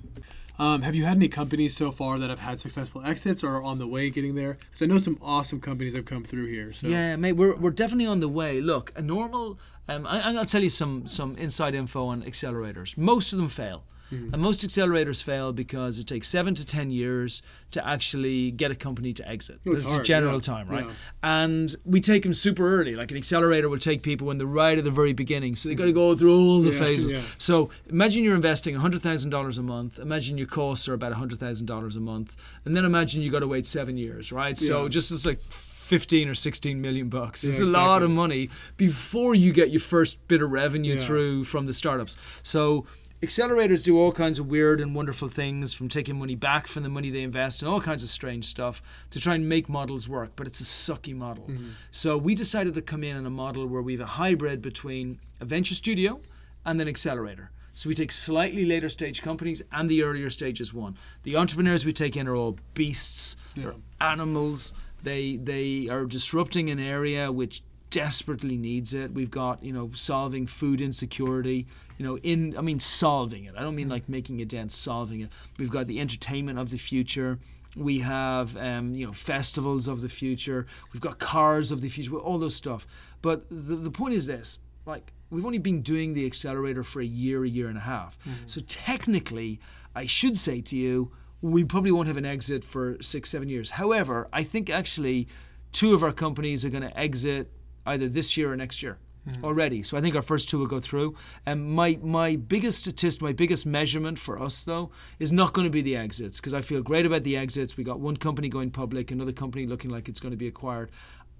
[0.62, 3.64] Um, have you had any companies so far that have had successful exits or are
[3.64, 4.59] on the way getting there?
[4.70, 6.72] Because I know some awesome companies have come through here.
[6.72, 8.61] So Yeah, mate, we're, we're definitely on the way.
[8.61, 12.96] Look, a normal, um, I, to tell you some, some inside info on accelerators.
[12.96, 13.83] Most of them fail.
[14.12, 14.33] Mhm.
[14.33, 18.75] And most accelerators fail because it takes seven to ten years to actually get a
[18.75, 19.57] company to exit.
[19.64, 20.85] It's was That's the hard, general yeah, time, right?
[20.87, 20.92] yeah.
[21.22, 22.94] And we take them super early.
[22.94, 25.57] Like an accelerator will take people when they're right at the very beginning.
[25.57, 27.35] So they've got to go through all the Yeah, phases.
[27.38, 29.98] So imagine you're investing $100,000 a month.
[29.98, 32.37] Imagine your costs are about $100,000 a month.
[32.66, 34.59] And then imagine you've got to wait seven years, right?
[34.59, 37.42] So just as like 15 or 16 million bucks.
[37.44, 41.01] Yeah, It's a lot of money before you get your first bit of revenue Yeah.
[41.05, 42.16] through from the startups.
[42.42, 42.87] So
[43.22, 46.88] accelerators do all kinds of weird and wonderful things from taking money back from the
[46.88, 50.32] money they invest and all kinds of strange stuff to try and make models work,
[50.35, 51.44] but it's a sucky model.
[51.44, 51.68] Mm-hmm.
[51.92, 55.20] So we decided to come in in a model where we have a hybrid between
[55.40, 56.20] a venture studio
[56.66, 57.52] and an accelerator.
[57.74, 60.96] So we take slightly later stage companies and the earlier stages one.
[61.22, 64.74] The entrepreneurs we take in are all beasts, they're animals.
[65.02, 69.12] They they are disrupting an area which desperately needs it.
[69.12, 71.66] We've got, you know, solving food insecurity,
[72.02, 73.54] you know, in I mean solving it.
[73.56, 75.30] I don't mean like making a dent, solving it.
[75.56, 77.38] We've got the entertainment of the future.
[77.76, 80.66] We have um, you know, festivals of the future.
[80.92, 82.88] We've got cars of the future, all those stuff.
[83.22, 87.04] But the, the point is this, like we've only been doing the accelerator for a
[87.04, 88.18] year, a year and a half.
[88.46, 89.60] So technically,
[89.94, 93.70] I should say to you, we probably won't have an exit for six, seven years.
[93.70, 95.28] However, I think actually
[95.70, 97.52] two of our companies are going to exit
[97.86, 99.44] either this year or next year Mm.
[99.44, 99.85] already.
[99.85, 101.14] So I think our first two will go through.
[101.46, 105.70] And my my biggest statistic, my biggest measurement for us though, is not going to
[105.70, 107.76] be the exits because I feel great about the exits.
[107.76, 110.90] We got one company going public, another company looking like it's going to be acquired.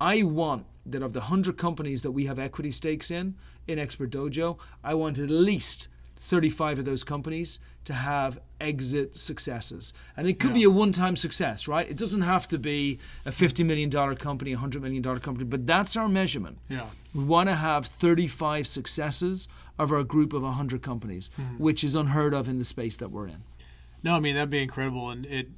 [0.01, 3.35] I want that of the hundred companies that we have equity stakes in
[3.67, 5.89] in Expert Dojo, I want at least
[6.23, 9.93] 35 of those companies to have exit successes.
[10.17, 11.89] And it could be a one time success, right?
[11.91, 15.97] It doesn't have to be a $50 million company, a $100 million company, but that's
[15.97, 16.59] our measurement.
[16.69, 16.87] Yeah.
[17.13, 19.49] We want to have 35 successes
[19.81, 21.59] of our group of 100 companies, hmm.
[21.59, 23.43] which is unheard of in the space that we're in.
[24.05, 25.49] No, I mean that'd be incredible, and it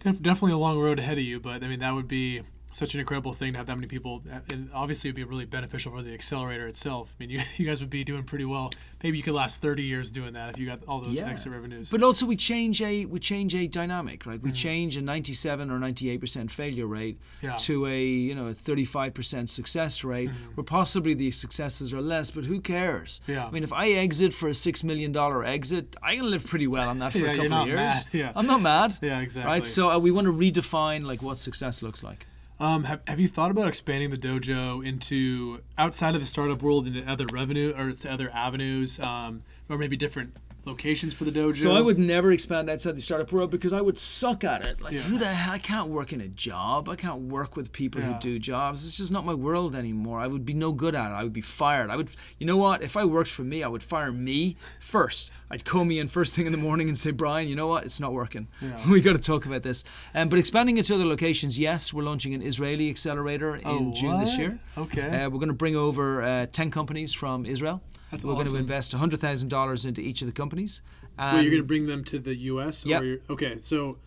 [0.00, 1.38] def- definitely a long road ahead of you.
[1.38, 4.22] But I mean that would be such an incredible thing to have that many people,
[4.50, 7.14] and obviously it'd be really beneficial for the accelerator itself.
[7.18, 8.70] I mean, you, you guys would be doing pretty well.
[9.02, 11.90] Maybe you could last 30 years doing that if you got all those exit revenues.
[11.90, 14.40] But also we change a we change a dynamic, right?
[14.40, 14.54] We Mm-hmm.
[14.54, 17.50] change a 97 or 98 percent failure rate Yeah.
[17.50, 17.56] Mm-hmm.
[17.58, 22.30] to a you know a 35 percent success rate, where possibly the successes are less.
[22.30, 23.20] But who cares?
[23.26, 23.46] Yeah.
[23.46, 26.66] I mean, if I exit for a six million dollar exit, I can live pretty
[26.68, 27.76] well on that for Yeah, a couple of not years.
[27.78, 28.04] mad.
[28.12, 28.32] Yeah.
[28.36, 28.98] I'm not mad.
[29.02, 29.50] Yeah, exactly.
[29.52, 29.64] Right.
[29.64, 32.26] So uh, we want to redefine like what success looks like.
[32.62, 36.86] Um, have, have you thought about expanding the dojo into outside of the startup world
[36.86, 41.56] into other revenue or to other avenues, um, or maybe different locations for the dojo?
[41.56, 44.80] So I would never expand outside the startup world because I would suck at it.
[44.80, 45.00] Like Yeah.
[45.00, 45.52] who the hell?
[45.54, 46.88] I can't work in a job.
[46.88, 48.12] I can't work with people Yeah.
[48.14, 48.84] who do jobs.
[48.86, 50.20] It's just not my world anymore.
[50.20, 51.14] I would be no good at it.
[51.14, 51.90] I would be fired.
[51.90, 52.10] I would.
[52.38, 52.82] You know what?
[52.82, 55.30] If I worked for me, I would fire me first.
[55.50, 57.84] I'd call me in first thing in the morning and say, Brian, you know what?
[57.84, 58.48] It's not working.
[58.88, 59.84] we got to talk about this.
[60.14, 64.18] Um, but expanding into other locations, yes, we're launching an Israeli accelerator in Oh, June
[64.20, 64.58] this year.
[64.78, 65.02] Okay.
[65.24, 67.82] Uh, we're going to bring over uh, ten companies from Israel.
[68.12, 68.60] That's we're going to awesome.
[68.60, 70.82] invest hundred thousand dollars into each of the companies.
[71.18, 72.86] Wait, you're going to bring them to the U.S.
[72.86, 73.22] Yep.
[73.30, 73.98] Okay, so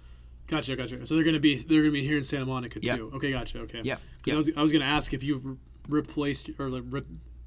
[0.47, 1.05] gotcha, gotcha.
[1.05, 2.97] So they're going to be they're going to be here in Santa Monica Yep.
[2.97, 3.11] too.
[3.15, 3.59] Okay, gotcha.
[3.61, 3.81] Okay.
[3.83, 3.97] Yep.
[3.97, 4.33] 'Cause Yep.
[4.35, 5.57] I was, I was going to ask if you've re-
[5.89, 7.01] replaced or like, re-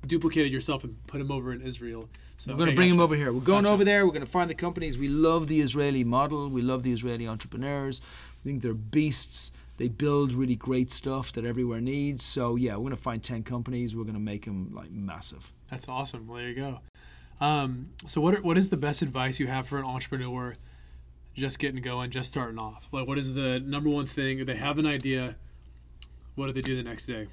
[0.07, 2.09] duplicated yourself and put them over in Israel.
[2.39, 3.33] So We're going to okay, bring them over here.
[3.33, 3.73] We're going Gotcha.
[3.75, 4.05] over there.
[4.07, 4.97] We're going to find the companies.
[4.97, 6.49] We love the Israeli model.
[6.49, 8.01] We love the Israeli entrepreneurs.
[8.45, 9.51] We think they're beasts.
[9.79, 12.23] They build really great stuff that everywhere needs.
[12.23, 13.97] So yeah, we're going to find ten companies.
[13.97, 15.53] We're going to make them like massive.
[15.71, 16.27] That's awesome.
[16.27, 16.81] Well, there you go.
[17.41, 20.57] Um, so what are, what is the best advice you have for an entrepreneur
[21.35, 22.89] just getting going, just starting off?
[22.91, 24.45] Like, what is the number one thing?
[24.45, 25.37] They have an idea.
[26.35, 27.29] What do they do the next day?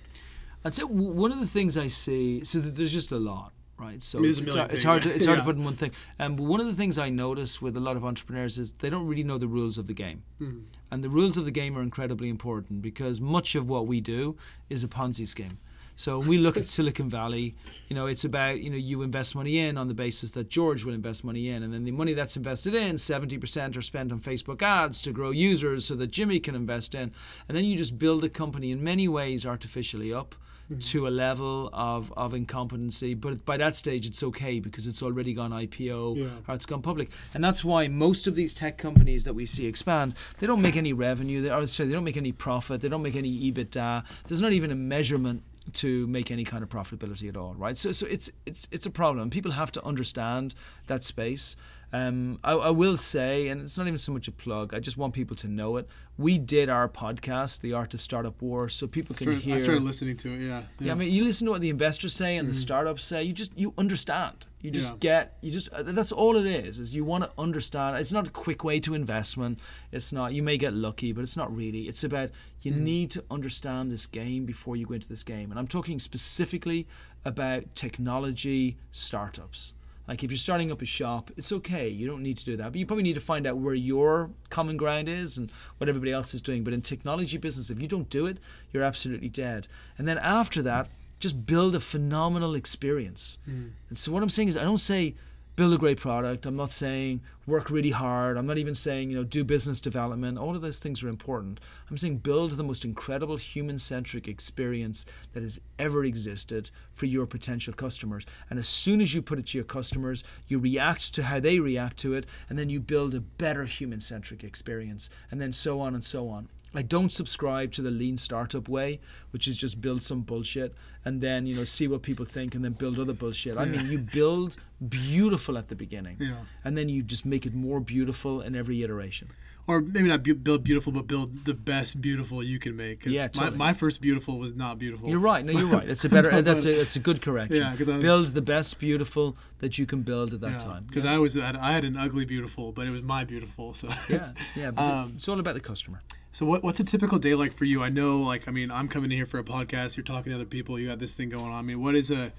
[0.63, 2.43] I'd say one of the things I see.
[2.43, 4.01] So th- there's just a lot, right?
[4.01, 5.63] So I mean, there's it's, it's, hard- it's hard to it's hard to put in
[5.63, 5.91] one thing.
[6.19, 8.89] Um, but one of the things I notice with a lot of entrepreneurs is they
[8.89, 10.59] don't really know the rules of the game, Hmm.
[10.91, 14.37] and the rules of the game are incredibly important because much of what we do
[14.69, 15.57] is a Ponzi scheme.
[15.97, 17.55] So when we look at Silicon Valley,
[17.87, 20.83] you know, it's about, you know, you invest money in on the basis that George
[20.83, 21.63] will invest money in.
[21.63, 25.29] And then the money that's invested in, 70% are spent on Facebook ads to grow
[25.31, 27.13] users so that Jimmy can invest in.
[27.47, 30.35] And then you just build a company in many ways artificially up
[30.65, 30.79] Mm-hmm.
[30.79, 33.13] to a level of, of incompetency.
[33.13, 36.25] But by that stage, it's okay because it's already gone IPO Yeah.
[36.47, 37.11] or it's gone public.
[37.35, 40.75] And that's why most of these tech companies that we see expand, they don't make
[40.75, 41.41] any revenue.
[41.43, 42.81] They, or sorry, they don't make any profit.
[42.81, 44.05] They don't make any EBITDA.
[44.27, 47.77] There's not even a measurement to make any kind of profitability at all, right?
[47.77, 49.29] So, so it's it's it's a problem.
[49.29, 50.55] People have to understand
[50.87, 51.55] that space.
[51.95, 54.73] Um, I, I will say, and it's not even so much a plug.
[54.73, 55.87] I just want people to know it.
[56.17, 59.55] We did our podcast, The Art of Startup War, so people can Started- hear.
[59.55, 60.39] I started listening to it.
[60.47, 60.63] Yeah.
[60.79, 63.23] Yeah, I mean, you listen to what the investors say and the startups say.
[63.23, 64.45] You just you understand.
[64.61, 64.95] You just Mm-hmm.
[65.07, 65.21] Yeah.
[65.23, 65.37] get.
[65.41, 66.79] You just uh, that's all it is.
[66.79, 67.97] Is you want to understand.
[67.97, 69.59] It's not a quick way to investment.
[69.91, 70.33] It's not.
[70.33, 71.83] You may get lucky, but it's not really.
[71.87, 72.29] It's about
[72.61, 72.83] you Mm-hmm.
[72.83, 75.51] need to understand this game before you go into this game.
[75.51, 76.87] And I'm talking specifically
[77.23, 79.73] about technology startups.
[80.07, 81.87] Like if you're starting up a shop, it's okay.
[81.87, 82.71] You don't need to do that.
[82.71, 86.11] But you probably need to find out where your common ground is and what everybody
[86.11, 86.63] else is doing.
[86.63, 88.37] But in technology business, if you don't do it,
[88.71, 89.67] you're absolutely dead.
[89.97, 90.89] And then after that,
[91.19, 93.39] just build a phenomenal experience.
[93.49, 93.71] Mm.
[93.89, 95.15] And so what I'm saying is I don't say
[95.55, 96.45] build a great product.
[96.45, 98.37] I'm not saying work really hard.
[98.37, 100.37] I'm not even saying, you know, do business development.
[100.37, 101.59] All of those things are important.
[101.89, 107.25] I'm saying build the most incredible human centric experience that has ever existed for your
[107.25, 108.25] potential customers.
[108.49, 111.59] And as soon as you put it to your customers, you react to how they
[111.59, 115.79] react to it, and then you build a better human centric experience, and then so
[115.79, 116.49] on and so on.
[116.75, 118.99] Like don't subscribe to the lean startup way,
[119.31, 120.73] which is just build some bullshit
[121.05, 123.57] and then you know see what people think and then build other bullshit.
[123.57, 124.57] I mean, you build
[124.89, 126.35] beautiful at the beginning, Yeah.
[126.63, 129.29] and then you just make it more beautiful in every iteration.
[129.67, 133.03] Or maybe not bu- build beautiful, but build the best beautiful you can make.
[133.03, 133.57] Yeah, totally.
[133.57, 135.09] my, my first beautiful was not beautiful.
[135.09, 135.43] You're right.
[135.43, 135.89] No, you're right.
[135.89, 136.39] It's a better.
[136.49, 136.81] that's a.
[136.81, 137.57] It's a good correction.
[137.57, 140.83] Yeah, I was- build the best beautiful that you can build at that time.
[140.87, 143.73] Because I was had, I had an ugly beautiful, but it was my beautiful.
[143.73, 144.71] So Yeah, yeah.
[144.77, 146.01] Um, it's all about the customer.
[146.35, 147.81] So what what's a typical day like for you?
[147.81, 149.95] I know, like, I mean, I'm coming in here for a podcast.
[149.95, 150.77] You're talking to other people.
[150.77, 151.53] You got this thing going on.
[151.53, 152.33] I mean, what is a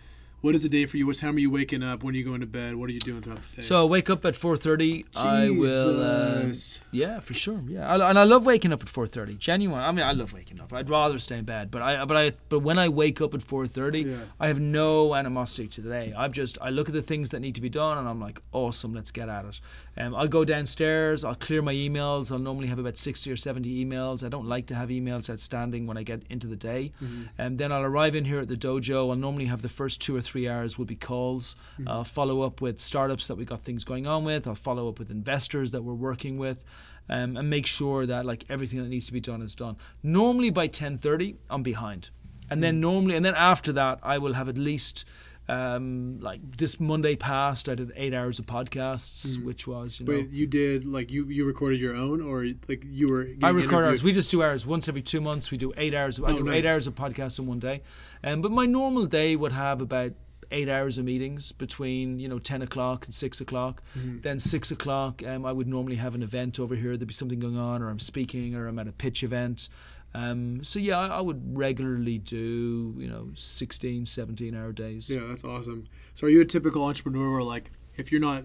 [0.47, 1.09] what is the day for you?
[1.09, 2.05] What time are you waking up?
[2.05, 2.77] When are you going to bed?
[2.77, 3.63] What are you doing throughout the day?
[3.63, 5.05] So I wake up at 4:30.
[5.17, 6.01] I will.
[6.01, 6.55] Uh,
[6.93, 7.65] yeah, for sure.
[7.67, 9.39] Yeah, I, and I love waking up at 4:30.
[9.39, 9.81] Genuine.
[9.81, 10.73] I mean, I love waking up.
[10.73, 13.41] I'd rather stay in bed, but I, but I, but when I wake up at
[13.41, 14.17] 4:30, Yeah.
[14.39, 16.15] I have no animosity to the day.
[16.17, 18.41] I've just I look at the things that need to be done, and I'm like,
[18.53, 19.61] awesome, let's get at it.
[19.99, 21.25] Um, I'll go downstairs.
[21.25, 22.31] I'll clear my emails.
[22.31, 24.25] I'll normally have about 60 or 70 emails.
[24.25, 26.93] I don't like to have emails outstanding when I get into the day.
[27.39, 29.11] And then I'll arrive in here at the dojo.
[29.11, 31.57] I'll normally have the first two or three hours will be calls.
[31.87, 34.47] I'll follow up with startups that we got things going on with.
[34.47, 36.65] I'll follow up with investors that we're working with.
[37.09, 39.77] Um, and make sure that like everything that needs to be done is done.
[40.03, 42.11] Normally by 10:30, I'm behind,
[42.51, 45.05] and then normally, and then after that, I will have at least
[45.49, 50.13] um, like this Monday past, I did eight hours of podcasts, which was you know.
[50.15, 53.29] Wait, you did like you you recorded your own, or like you were?
[53.43, 54.03] I record hours.
[54.03, 55.53] We just do hours once every two months.
[55.53, 56.19] We do eight hours.
[56.21, 57.83] I Oh, do eight hours of podcasts in one day.
[58.25, 60.13] Um, but my normal day would have about
[60.51, 63.83] eight hours of meetings between you know ten o'clock and six o'clock.
[63.99, 64.21] Mm-hmm.
[64.21, 66.97] Then six o'clock, um, I would normally have an event over here.
[66.97, 69.69] There'd be something going on, or I'm speaking, or I'm at a pitch event.
[70.15, 75.11] Um, so yeah, I, I would regularly do you know 16, 17 hour days.
[75.11, 75.89] Yeah, that's awesome.
[76.15, 78.45] So, are you a typical entrepreneur where like if you're not,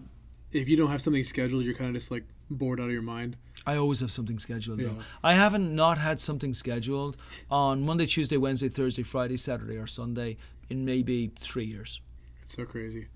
[0.51, 3.01] if you don't have something scheduled, you're kind of just like bored out of your
[3.01, 3.37] mind?
[3.65, 4.95] I always have something scheduled though.
[4.97, 5.03] Yeah.
[5.23, 7.15] I haven't not had something scheduled
[7.49, 10.37] on Monday, Tuesday, Wednesday, Thursday, Friday, Saturday, or Sunday
[10.71, 12.01] in maybe three years.
[12.41, 13.07] It's so crazy.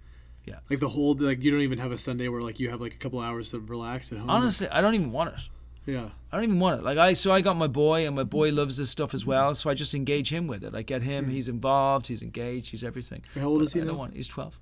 [0.45, 0.59] Yeah.
[0.69, 2.93] Like the whole like you don't even have a Sunday where like you have like
[2.93, 4.29] a couple hours to relax at home.
[4.29, 5.49] Honestly, I don't even want it.
[5.85, 6.09] Yeah.
[6.31, 6.83] I don't even want it.
[6.83, 9.55] Like I, so I got my boy, and my boy loves this stuff as well.
[9.55, 10.75] So I just engage him with it.
[10.75, 11.29] I get him.
[11.29, 12.07] He's involved.
[12.07, 12.71] He's engaged.
[12.71, 13.23] He's everything.
[13.35, 13.99] How old is he I don't now?
[13.99, 14.15] want.
[14.15, 14.59] He's twelve.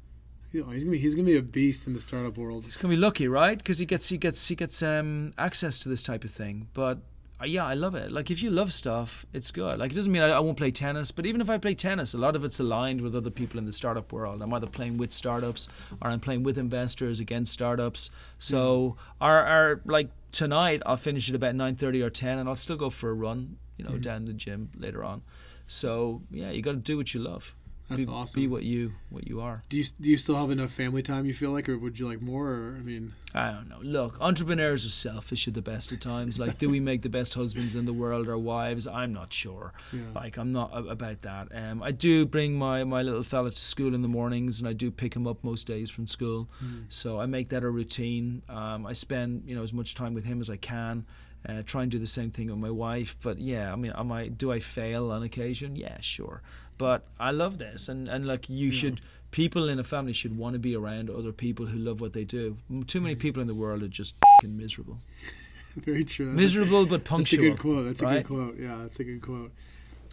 [0.52, 2.64] Yeah, he's gonna be he's gonna be a beast in the startup world.
[2.66, 3.58] He's gonna be lucky, right?
[3.58, 6.68] Because he gets he gets he gets um, access to this type of thing.
[6.74, 7.00] But
[7.44, 8.10] Uh, yeah, I love it.
[8.12, 9.78] Like if you love stuff, it's good.
[9.80, 12.14] Like it doesn't mean I, I won't play tennis, but even if I play tennis,
[12.14, 14.42] a lot of it's aligned with other people in the startup world.
[14.42, 15.68] I'm either playing with startups
[16.02, 18.10] or I'm playing with investors against startups.
[18.40, 19.24] So mm-hmm.
[19.24, 22.78] our our like tonight, I'll finish at about nine thirty or ten, and I'll still
[22.78, 23.58] go for a run.
[23.78, 24.02] You know, mm-hmm.
[24.02, 25.24] down the gym later on.
[25.68, 27.54] So yeah, you got to do what you love.
[27.90, 28.42] That's be, awesome.
[28.42, 29.64] Be what you what you are.
[29.70, 31.26] Do you do you still have enough family time?
[31.26, 32.48] You feel like, or would you like more?
[32.48, 33.80] Or I mean, I don't know.
[33.82, 36.40] Look, entrepreneurs are selfish at the best of times.
[36.40, 38.88] Like, do we make the best husbands in the world or wives?
[38.88, 39.74] I'm not sure.
[39.92, 40.02] Yeah.
[40.16, 41.50] Like, I'm not about that.
[41.54, 44.74] Um, I do bring my, my little fella to school in the mornings, and I
[44.74, 46.50] do pick him up most days from school.
[46.90, 48.44] So I make that a routine.
[48.48, 51.06] Um, I spend you know as much time with him as I can.
[51.48, 53.18] Uh, try and do the same thing with my wife.
[53.22, 55.76] But yeah, I mean, am I do I fail on occasion?
[55.76, 56.42] Yeah, sure.
[56.78, 59.02] But I love this, and and like you should.
[59.32, 62.24] People in a family should want to be around other people who love what they
[62.24, 62.58] do.
[62.86, 65.00] Too many people in the world are just fing miserable.
[65.76, 66.28] very true.
[66.28, 67.42] Miserable but punctual.
[67.42, 67.86] That's a good quote.
[67.86, 68.60] That's a good quote.
[68.60, 69.52] Yeah, that's a good quote.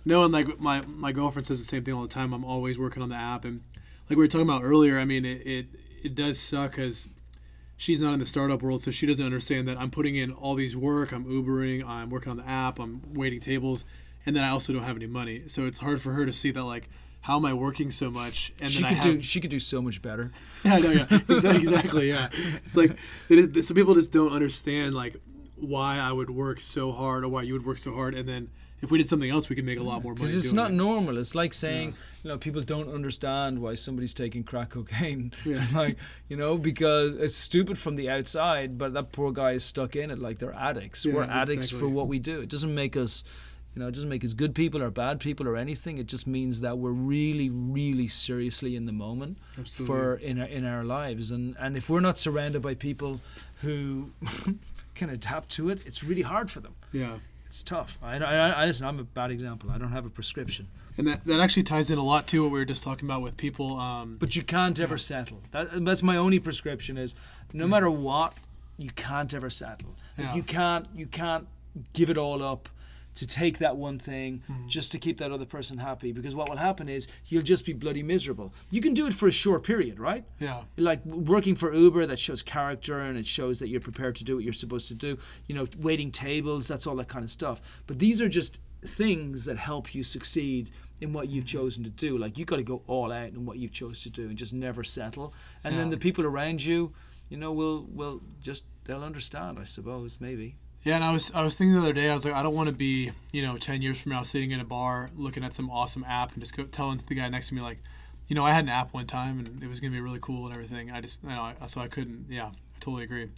[0.04, 2.32] No, and like my my girlfriend says the same thing all the time.
[2.32, 3.60] I'm always working on the app, and
[4.08, 4.98] like we were talking about earlier.
[4.98, 5.66] I mean, it it,
[6.02, 7.08] it does suck because
[7.76, 10.54] she's not in the startup world, so she doesn't understand that I'm putting in all
[10.54, 11.12] these work.
[11.12, 11.86] I'm Ubering.
[11.86, 12.78] I'm working on the app.
[12.78, 13.84] I'm waiting tables,
[14.26, 15.48] and then I also don't have any money.
[15.48, 16.88] So it's hard for her to see that like.
[17.22, 18.50] How am I working so much?
[18.62, 19.22] And She then could I do.
[19.22, 20.32] She could do so much better.
[20.64, 22.30] yeah, no, yeah, exactly, exactly, yeah.
[22.64, 22.96] It's like
[23.28, 25.16] it some people just don't understand like
[25.56, 28.48] why I would work so hard or why you would work so hard, and then
[28.82, 30.24] if we did something else, we could make a lot more money.
[30.24, 30.74] Because it's not it.
[30.74, 31.18] normal.
[31.18, 35.32] It's like saying, you know, people don't understand why somebody's taking crack cocaine.
[35.44, 35.64] Yeah.
[35.74, 39.96] like, you know, because it's stupid from the outside, but that poor guy is stuck
[39.96, 41.04] in it like they're addicts.
[41.04, 42.40] Yeah, We're addicts for what we do.
[42.40, 43.24] It doesn't make us,
[43.74, 45.98] you know, it doesn't make us good people or bad people or anything.
[45.98, 49.94] It just means that we're really, really seriously in the moment Absolutely.
[49.94, 51.30] for in our, in our lives.
[51.30, 53.20] And and if we're not surrounded by people
[53.62, 54.10] who
[54.94, 56.74] can adapt to it, it's really hard for them.
[56.92, 57.98] Yeah, It's tough.
[58.02, 58.86] I, I, I listen.
[58.86, 59.70] I'm a bad example.
[59.70, 60.66] I don't have a prescription.
[60.98, 63.22] and that that actually ties in a lot to what we were just talking about
[63.22, 63.78] with people.
[63.78, 65.42] Um, But you can't ever settle.
[65.52, 66.98] That, that's my only prescription.
[66.98, 67.14] Is
[67.52, 68.34] no matter what,
[68.78, 69.94] you can't ever settle.
[70.18, 70.34] Like Yeah.
[70.34, 70.86] You can't.
[70.92, 71.46] You can't
[71.92, 72.68] give it all up
[73.14, 74.68] to take that one thing hmm.
[74.68, 76.12] just to keep that other person happy.
[76.12, 78.52] Because what will happen is you'll just be bloody miserable.
[78.70, 80.24] You can do it for a short period, right?
[80.38, 84.24] yeah, like working for Uber that shows character and it shows that you're prepared to
[84.24, 85.18] do what you're supposed to do.
[85.46, 87.82] You know, waiting tables, that's all that kind of stuff.
[87.86, 90.70] But these are just things that help you succeed
[91.00, 91.58] in what you've hmm.
[91.58, 92.16] chosen to do.
[92.16, 94.52] Like you've got to go all out in what you've chose to do and just
[94.52, 95.34] never settle.
[95.64, 96.92] And then the people around you,
[97.28, 100.56] you know, will will just they'll understand, I suppose, maybe.
[100.82, 100.96] Yeah.
[100.96, 102.68] And I was I was thinking the other day, I was like, I don't want
[102.68, 105.70] to be you know ten years from now sitting in a bar looking at some
[105.70, 107.78] awesome app and just go telling the guy next to me like,
[108.28, 110.46] you know, I had an app one time and it was gonna be really cool
[110.46, 110.90] and everything.
[110.90, 112.26] I just you know, I, so I couldn't.
[112.30, 113.28] Yeah, totally agree.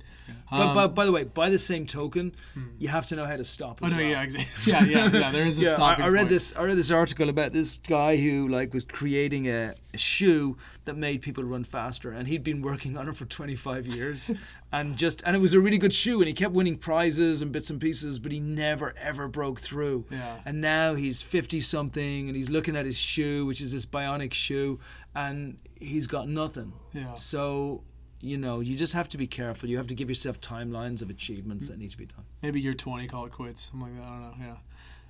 [0.50, 2.32] But, Um, but by the way, by the same token,
[2.78, 3.80] you have to know how to stop.
[3.82, 4.04] Oh no, well.
[4.06, 4.48] yeah, exactly.
[4.72, 5.30] Yeah, yeah, yeah.
[5.32, 6.28] There is a Yeah, I, I read point.
[6.30, 6.56] this.
[6.56, 10.96] I read this article about this guy who like was creating a, a shoe that
[10.96, 14.30] made people run faster, and he'd been working on it for 25 years,
[14.72, 17.50] and just and it was a really good shoe, and he kept winning prizes and
[17.52, 20.04] bits and pieces, but he never ever broke through.
[20.10, 20.36] Yeah.
[20.46, 24.32] And now he's 50 something, and he's looking at his shoe, which is this bionic
[24.34, 24.78] shoe,
[25.16, 26.72] and he's got nothing.
[26.94, 27.14] Yeah.
[27.14, 27.82] So.
[28.22, 29.68] You know, you just have to be careful.
[29.68, 32.24] You have to give yourself timelines of achievements that need to be done.
[32.40, 34.08] Maybe you're 20, call it quits, something like that.
[34.08, 34.46] I don't know.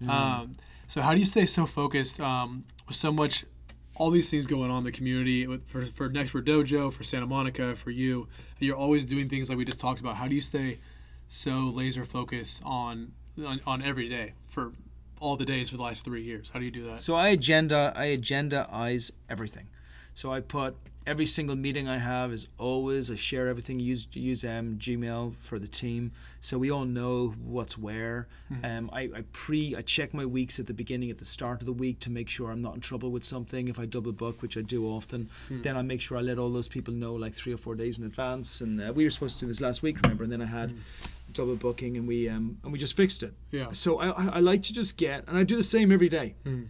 [0.00, 0.06] Yeah.
[0.06, 0.10] Mm.
[0.10, 0.56] Um,
[0.88, 3.44] so how do you stay so focused um, with so much,
[3.96, 7.26] all these things going on in the community with, for, for Expert Dojo, for Santa
[7.26, 8.28] Monica, for you?
[8.58, 10.16] You're always doing things like we just talked about.
[10.16, 10.78] How do you stay
[11.28, 13.12] so laser focused on,
[13.46, 14.72] on, on every day for
[15.20, 16.50] all the days for the last three years?
[16.50, 17.02] How do you do that?
[17.02, 19.68] So I agenda I agendaize everything.
[20.14, 20.76] So I put
[21.06, 23.80] every single meeting I have is always I share everything.
[23.80, 28.28] Use use um, Gmail for the team, so we all know what's where.
[28.64, 31.66] Um, I, I pre I check my weeks at the beginning, at the start of
[31.66, 33.68] the week to make sure I'm not in trouble with something.
[33.68, 36.50] If I double book, which I do often, then I make sure I let all
[36.50, 38.60] those people know like three or four days in advance.
[38.60, 40.24] And uh, we were supposed to do this last week, remember?
[40.24, 40.74] And then I had
[41.32, 43.34] double booking, and we um, and we just fixed it.
[43.50, 43.72] Yeah.
[43.72, 46.34] So I, I I like to just get, and I do the same every day.
[46.44, 46.64] Hmm.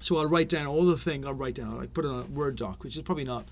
[0.00, 1.26] So I'll write down all the thing.
[1.26, 1.80] I'll write down.
[1.80, 3.48] I put it on a Word doc, which is probably not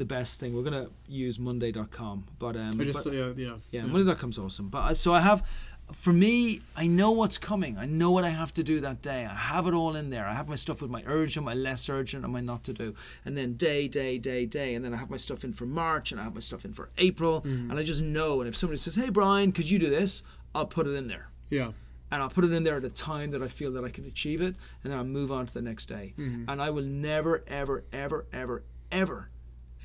[0.00, 0.54] the best thing.
[0.56, 3.54] We're gonna use Monday.com, but um, just, but- yeah, yeah.
[3.70, 4.68] yeah, Monday.com's awesome.
[4.68, 5.46] But I- so I have,
[5.92, 7.76] for me, I know what's coming.
[7.76, 9.26] I know what I have to do that day.
[9.26, 10.24] I have it all in there.
[10.26, 12.94] I have my stuff with my urgent, my less urgent, and my not to do.
[13.24, 14.74] And then day, day, day, day.
[14.74, 16.72] And then I have my stuff in for March, and I have my stuff in
[16.72, 17.42] for April.
[17.42, 17.70] Mm-hmm.
[17.70, 18.40] And I just know.
[18.40, 20.22] And if somebody says, "Hey, Brian, could you do this?"
[20.54, 21.70] I'll put it in there Yeah.
[22.10, 24.04] and I'll put it in there at a time that I feel that I can
[24.04, 26.14] achieve it, and then I'll move on to the next day.
[26.18, 26.48] Mm-hmm.
[26.50, 29.28] And I will never, ever, ever, ever, ever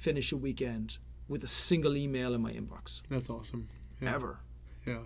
[0.06, 0.98] finish a weekend
[1.28, 3.02] with a single email in my inbox.
[3.10, 3.68] That's awesome.
[4.02, 4.14] Yeah.
[4.16, 4.38] Ever.
[4.86, 5.00] Yeah.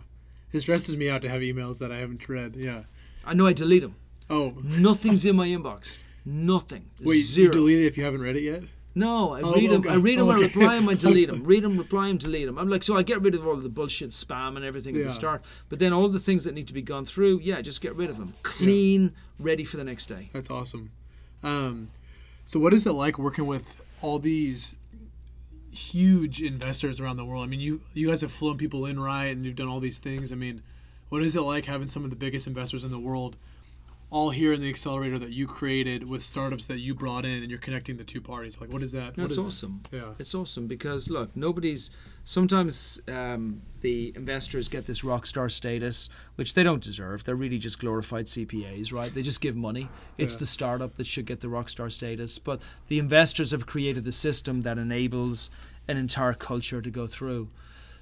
[0.51, 2.55] It stresses me out to have emails that I haven't read.
[2.57, 2.81] Yeah.
[3.25, 3.95] I know I delete them.
[4.29, 5.97] Oh, Nothing's in my inbox.
[6.25, 6.89] Nothing.
[7.01, 7.47] wait, Zero.
[7.47, 8.63] you deleted it if you haven't read it yet?
[8.93, 9.81] No, I Oh, read them.
[9.81, 9.89] okay.
[9.91, 10.29] I read them.
[10.29, 10.43] I Okay.
[10.43, 10.89] reply them.
[10.89, 11.43] I delete them.
[11.43, 11.77] Read them.
[11.77, 12.17] Reply them.
[12.17, 12.57] Delete them.
[12.57, 15.09] I'm like, so I get rid of all the bullshit spam and everything at the
[15.09, 15.41] start.
[15.69, 18.09] But then all the things that need to be gone through, yeah, just get rid
[18.09, 18.33] of them.
[18.43, 20.29] Clean, ready for the next day.
[20.33, 20.91] That's awesome.
[21.43, 21.91] Um,
[22.45, 24.75] so, what is it like working with all these
[25.71, 27.43] huge investors around the world?
[27.43, 29.99] I mean, you you guys have flown people in right, and you've done all these
[29.99, 30.31] things.
[30.31, 30.61] I mean,
[31.09, 33.35] what is it like having some of the biggest investors in the world
[34.11, 37.49] all here in the accelerator that you created with startups that you brought in, and
[37.51, 38.59] you're connecting the two parties?
[38.59, 39.17] Like, what is that?
[39.17, 39.81] No, What it's is- awesome.
[39.91, 40.13] Yeah.
[40.17, 41.91] It's awesome because look, nobody's.
[42.25, 47.23] Sometimes um, the investors get this rock star status, which they don't deserve.
[47.23, 49.11] They're really just glorified CPAs, right?
[49.11, 49.89] They just give money.
[50.17, 50.39] It's Yeah.
[50.41, 54.11] the startup that should get the rock star status, but the investors have created the
[54.11, 55.49] system that enables
[55.87, 57.49] an entire culture to go through.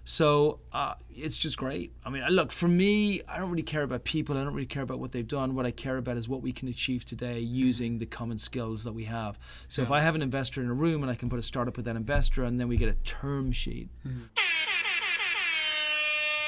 [0.10, 1.92] So uh, it's just great.
[2.06, 4.38] I mean, look, for me, I don't really care about people.
[4.38, 5.54] I don't really care about what they've done.
[5.54, 8.94] What I care about is what we can achieve today using the common skills that
[8.94, 9.38] we have.
[9.68, 11.76] So if I have an investor in a room and I can put a startup
[11.76, 13.90] with that investor and then we get a term sheet.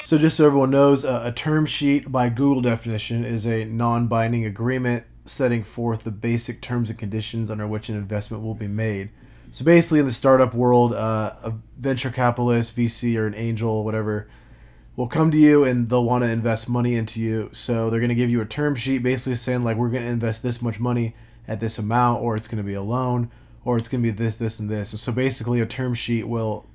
[0.06, 4.08] So, just so everyone knows, uh, a term sheet by Google definition is a non
[4.08, 8.66] binding agreement setting forth the basic terms and conditions under which an investment will be
[8.66, 9.10] made.
[9.52, 14.28] So, basically, in the startup world, uh, a venture capitalist, VC, or an angel, whatever,
[14.96, 17.50] will come to you and they'll want to invest money into you.
[17.52, 20.08] So, they're going to give you a term sheet basically saying, like, we're going to
[20.08, 21.14] invest this much money
[21.48, 23.30] at this amount, or it's going to be a loan,
[23.64, 25.00] or it's going to be this, this, and this.
[25.00, 26.66] So, basically, a term sheet will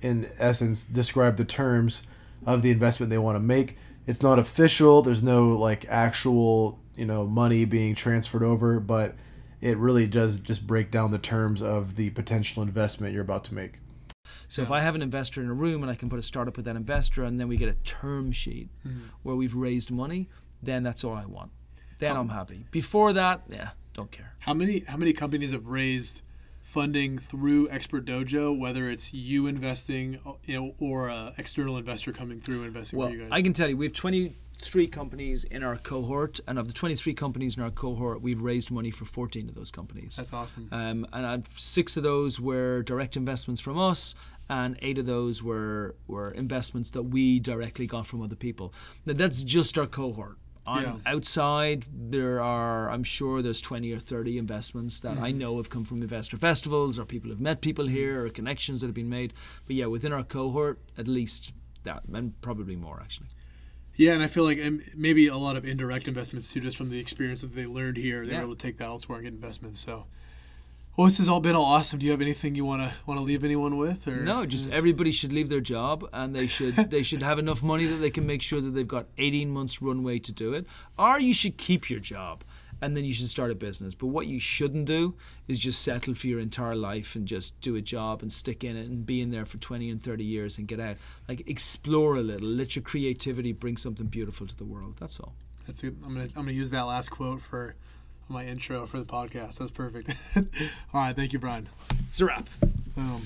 [0.00, 2.06] in essence describe the terms
[2.46, 3.76] of the investment they want to make.
[4.06, 5.02] It's not official.
[5.02, 9.14] There's no like actual, you know, money being transferred over, but
[9.60, 13.54] it really does just break down the terms of the potential investment you're about to
[13.54, 13.74] make.
[14.48, 16.56] So if I have an investor in a room and I can put a startup
[16.56, 19.06] with that investor and then we get a term sheet mm-hmm.
[19.22, 20.28] where we've raised money,
[20.62, 21.52] then that's all I want.
[21.98, 22.66] Then I'm happy.
[22.70, 24.34] Before that, yeah, don't care.
[24.40, 26.22] How many how many companies have raised
[26.62, 32.40] funding through Expert Dojo, whether it's you investing, you know, or a external investor coming
[32.40, 33.28] through investing Well, for you guys?
[33.32, 33.92] I can tell you, we have
[34.60, 38.70] 23 companies in our cohort, and of the 23 companies in our cohort, we've raised
[38.70, 40.16] money for 14 of those companies.
[40.16, 40.68] That's awesome.
[40.70, 44.14] Um, and I've, six of those were direct investments from us,
[44.50, 48.74] and eight of those were were investments that we directly got from other people.
[49.06, 50.36] Now, that's just our cohort.
[50.66, 50.96] On Yeah.
[51.06, 55.84] outside, there are I'm sure there's 20 or 30 investments that I know have come
[55.84, 59.32] from investor festivals, or people have met people here, or connections that have been made.
[59.66, 61.52] But yeah, within our cohort, at least
[61.84, 63.28] that, and probably more actually.
[63.96, 64.58] Yeah, and I feel like
[64.96, 68.24] maybe a lot of indirect investments too, just from the experience that they learned here,
[68.24, 68.42] they're Yeah.
[68.42, 69.80] able to take that elsewhere and get investments.
[69.80, 70.06] So,
[70.96, 71.98] Well, this has all been all awesome.
[71.98, 74.06] Do you have anything you want to want to leave anyone with?
[74.08, 77.62] Or No, just everybody should leave their job, and they should they should have enough
[77.62, 80.66] money that they can make sure that they've got 18 months runway to do it.
[80.98, 82.42] Or you should keep your job,
[82.80, 83.94] and then you should start a business.
[83.94, 85.14] But what you shouldn't do
[85.48, 88.76] is just settle for your entire life and just do a job and stick in
[88.76, 90.96] it and be in there for 20 and 30 years and get out.
[91.28, 94.96] Like explore a little, let your creativity bring something beautiful to the world.
[94.98, 95.34] That's all.
[95.66, 95.96] That's good.
[96.04, 97.74] I'm gonna I'm gonna use that last quote for
[98.28, 99.58] my intro for the podcast.
[99.58, 100.14] That's perfect.
[100.36, 101.68] all right, thank you, Brian.
[102.08, 102.48] It's a wrap.
[102.96, 103.22] Boom.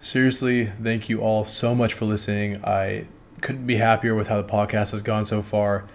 [0.00, 2.64] Seriously, thank you all so much for listening.
[2.64, 3.06] I
[3.40, 5.88] couldn't be happier with how the podcast has gone so far.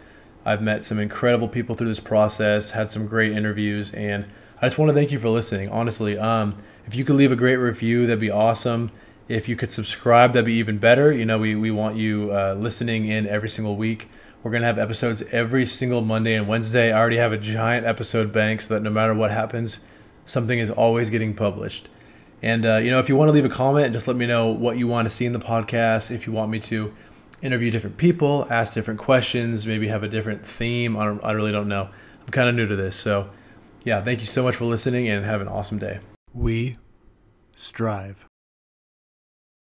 [0.46, 4.26] I've met some incredible people through this process, had some great interviews, and
[4.62, 5.70] I just want to thank you for listening.
[5.70, 8.92] Honestly, um, if you could leave a great review, that'd be awesome.
[9.28, 11.12] If you could subscribe, that'd be even better.
[11.12, 14.10] You know, we, we want you uh, listening in every single week.
[14.44, 16.92] We're going to have episodes every single Monday and Wednesday.
[16.92, 19.80] I already have a giant episode bank so that no matter what happens,
[20.26, 21.88] something is always getting published.
[22.42, 24.48] And, uh, you know, if you want to leave a comment, just let me know
[24.48, 26.12] what you want to see in the podcast.
[26.12, 26.94] If you want me to
[27.44, 30.98] interview different people, ask different questions, maybe have a different theme.
[30.98, 31.90] I, I really don't know.
[32.22, 32.96] I'm kind of new to this.
[32.96, 33.30] So,
[33.84, 36.00] yeah, thank you so much for listening and have an awesome day.
[36.34, 36.78] We
[37.56, 38.26] strive.